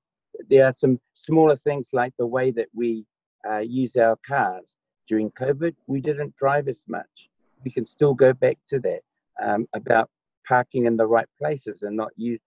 [0.49, 3.05] there are some smaller things like the way that we
[3.49, 4.77] uh, use our cars.
[5.07, 7.31] During COVID, we didn't drive as much.
[7.65, 9.01] We can still go back to that
[9.43, 10.11] um, about
[10.47, 12.41] parking in the right places and not use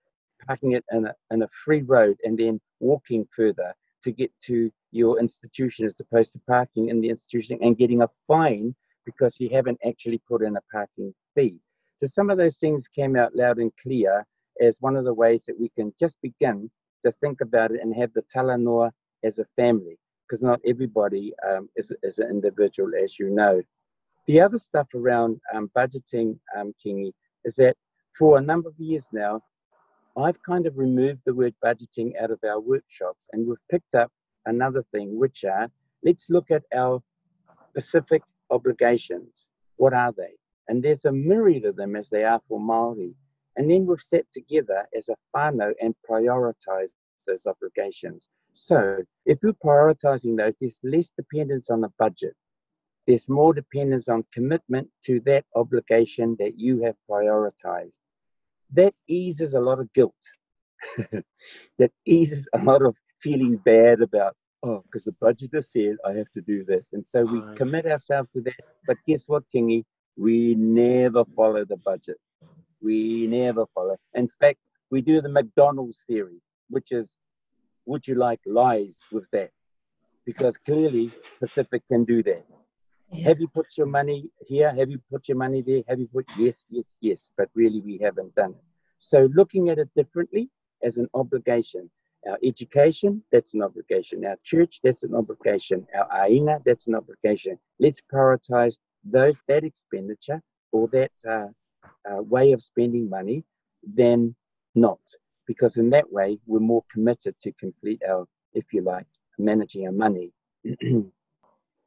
[0.48, 4.72] parking it in a, in a free road and then walking further to get to
[4.92, 8.76] your institution as opposed to parking in the institution and getting a fine
[9.06, 11.58] because you haven't actually put in a parking fee.
[12.00, 14.26] So some of those things came out loud and clear
[14.62, 16.70] as one of the ways that we can just begin
[17.06, 18.92] to think about it and have the talanoa
[19.24, 19.98] as a family
[20.28, 23.62] because not everybody um, is, is an individual, as you know.
[24.28, 27.12] The other stuff around um, budgeting, um, Kingi,
[27.44, 27.76] is that
[28.18, 29.42] for a number of years now,
[30.18, 34.12] I've kind of removed the word budgeting out of our workshops and we've picked up
[34.46, 35.70] another thing, which are
[36.04, 37.02] let's look at our
[37.70, 38.22] specific
[38.52, 39.48] obligations.
[39.78, 40.36] What are they?
[40.68, 43.14] And there's a myriad of them as they are for Māori.
[43.58, 46.92] And then we've sat together as a whānau and prioritized
[47.28, 48.30] those obligations.
[48.54, 52.36] So if we're prioritizing those, there's less dependence on the budget.
[53.08, 57.98] There's more dependence on commitment to that obligation that you have prioritized
[58.74, 60.14] that eases a lot of guilt.
[61.78, 66.14] that eases a lot of feeling bad about, oh, because the budget has said I
[66.14, 66.90] have to do this.
[66.94, 68.56] And so we commit ourselves to that.
[68.88, 69.86] But guess what, Kingi?
[70.18, 72.18] We never follow the budget.
[72.82, 73.98] We never follow.
[74.14, 74.60] In fact,
[74.90, 77.16] we do the McDonald's theory, which is
[77.86, 79.52] would you like lies with that?
[80.26, 82.46] Because clearly Pacific can do that.
[83.12, 83.30] Yeah.
[83.30, 84.74] Have you put your money here?
[84.74, 85.82] Have you put your money there?
[85.88, 87.30] Have you put yes, yes, yes?
[87.38, 88.64] But really, we haven't done it.
[89.00, 90.50] So, looking at it differently
[90.84, 91.90] as an obligation.
[92.28, 94.26] Our education, that's an obligation.
[94.26, 95.88] Our church, that's an obligation.
[95.96, 97.58] Our aina, that's an obligation.
[97.80, 100.42] Let's prioritize those that expenditure
[100.72, 101.48] or that uh,
[102.10, 103.44] uh, way of spending money
[103.96, 104.36] than
[104.76, 105.00] not,
[105.48, 109.08] because in that way we're more committed to complete our, if you like,
[109.40, 110.32] managing our money.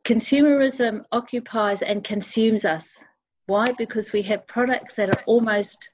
[0.04, 3.02] consumerism occupies and consumes us.
[3.46, 3.66] Why?
[3.78, 5.88] Because we have products that are almost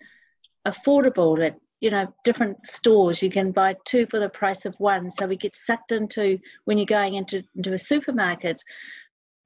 [0.66, 3.22] affordable at you know different stores.
[3.22, 5.10] You can buy two for the price of one.
[5.10, 8.62] So we get sucked into when you're going into into a supermarket.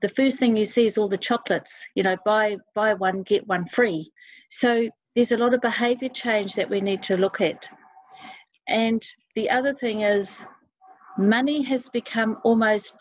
[0.01, 1.83] The first thing you see is all the chocolates.
[1.95, 4.11] You know, buy buy one get one free.
[4.51, 7.69] So there's a lot of behaviour change that we need to look at.
[8.69, 9.03] And
[9.37, 10.43] the other thing is,
[11.19, 12.97] money has become almost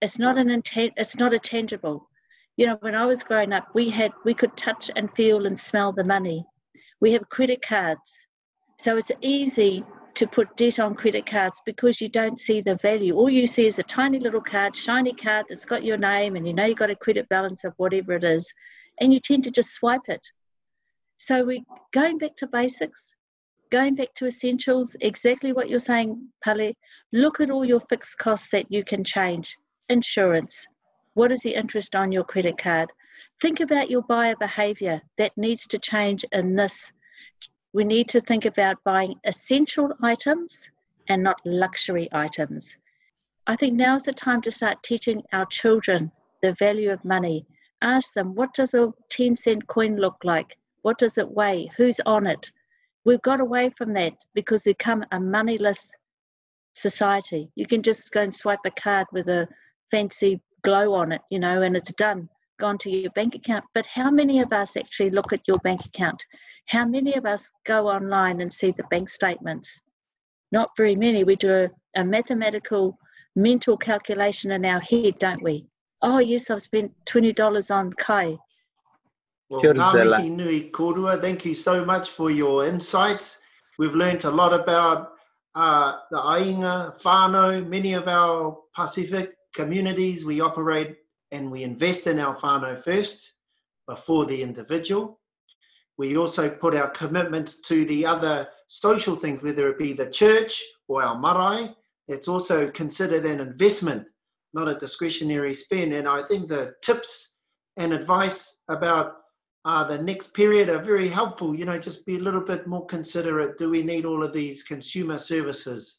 [0.00, 2.10] it's not an intent it's not a tangible
[2.56, 5.58] you know when i was growing up we had we could touch and feel and
[5.58, 6.44] smell the money
[7.04, 8.26] we have credit cards
[8.78, 9.84] so it's easy
[10.14, 13.66] to put debt on credit cards because you don't see the value all you see
[13.66, 16.78] is a tiny little card shiny card that's got your name and you know you've
[16.78, 18.50] got a credit balance of whatever it is
[19.00, 20.24] and you tend to just swipe it
[21.16, 23.10] so we're going back to basics
[23.70, 26.10] going back to essentials exactly what you're saying
[26.42, 26.72] pale
[27.12, 29.56] look at all your fixed costs that you can change
[29.88, 30.66] insurance.
[31.14, 32.90] What is the interest on your credit card?
[33.40, 36.90] Think about your buyer behavior that needs to change in this.
[37.74, 40.70] We need to think about buying essential items
[41.08, 42.76] and not luxury items.
[43.48, 47.44] I think now is the time to start teaching our children the value of money.
[47.82, 50.56] Ask them, what does a 10 cent coin look like?
[50.82, 51.68] What does it weigh?
[51.76, 52.52] Who's on it?
[53.04, 55.90] We've got away from that because we've become a moneyless
[56.74, 57.50] society.
[57.56, 59.48] You can just go and swipe a card with a
[59.90, 62.28] fancy glow on it, you know, and it's done,
[62.58, 63.64] gone to your bank account.
[63.74, 66.22] But how many of us actually look at your bank account?
[66.66, 69.80] How many of us go online and see the bank statements?
[70.52, 71.24] Not very many.
[71.24, 72.98] We do a, a mathematical,
[73.36, 75.66] mental calculation in our head, don't we?
[76.02, 78.36] Oh, yes, I've spent $20 on Kai.
[79.50, 83.38] Well, Ngā Nui Korua, thank you so much for your insights.
[83.78, 85.12] We've learned a lot about
[85.54, 87.62] uh, the Ainga, Fano.
[87.62, 90.96] many of our Pacific communities, we operate
[91.34, 93.32] and we invest in our whānau first.
[93.86, 95.20] before the individual.
[95.98, 100.62] We also put our commitments to the other social things, whether it be the church
[100.88, 101.74] or our marae.
[102.08, 104.08] It's also considered an investment,
[104.54, 105.92] not a discretionary spend.
[105.92, 107.36] And I think the tips
[107.76, 109.06] and advice about
[109.66, 111.54] uh, the next period are very helpful.
[111.54, 113.58] You know, just be a little bit more considerate.
[113.58, 115.98] Do we need all of these consumer services?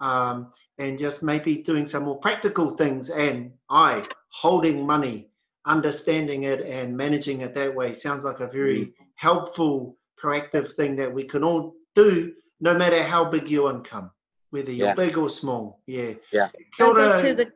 [0.00, 3.10] Um, and just maybe doing some more practical things.
[3.10, 5.28] And I, holding money,
[5.64, 8.92] understanding it, and managing it that way sounds like a very mm.
[9.14, 14.10] helpful, proactive thing that we can all do, no matter how big your income,
[14.50, 14.94] whether you're yeah.
[14.94, 15.80] big or small.
[15.86, 16.12] Yeah.
[16.32, 16.48] Yeah.
[16.78, 17.46] Go back, to the,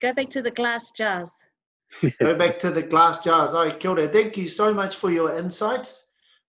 [0.00, 1.42] go back to the glass jars.
[2.20, 3.54] Go back to the glass jars.
[3.54, 4.08] I kia ora.
[4.08, 6.04] Thank you so much for your insights,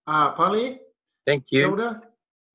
[0.06, 0.80] uh, Pale.
[1.26, 1.60] Thank you.
[1.62, 2.02] Kia ora.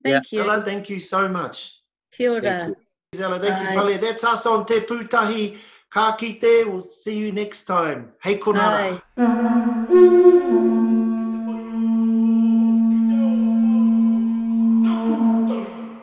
[0.05, 0.39] Thank yeah.
[0.39, 0.43] you.
[0.45, 1.81] Hello, thank you so much.
[2.13, 2.43] Kia.
[2.43, 2.84] Thank you.
[3.15, 3.73] Zella, thank Bye.
[3.73, 3.97] you, Pali.
[3.99, 5.59] That's us on Te Pūtahi.
[5.91, 6.67] Ka kite.
[6.67, 8.13] We'll see you next time.
[8.23, 9.01] Hei konara.
[9.17, 10.81] Bye.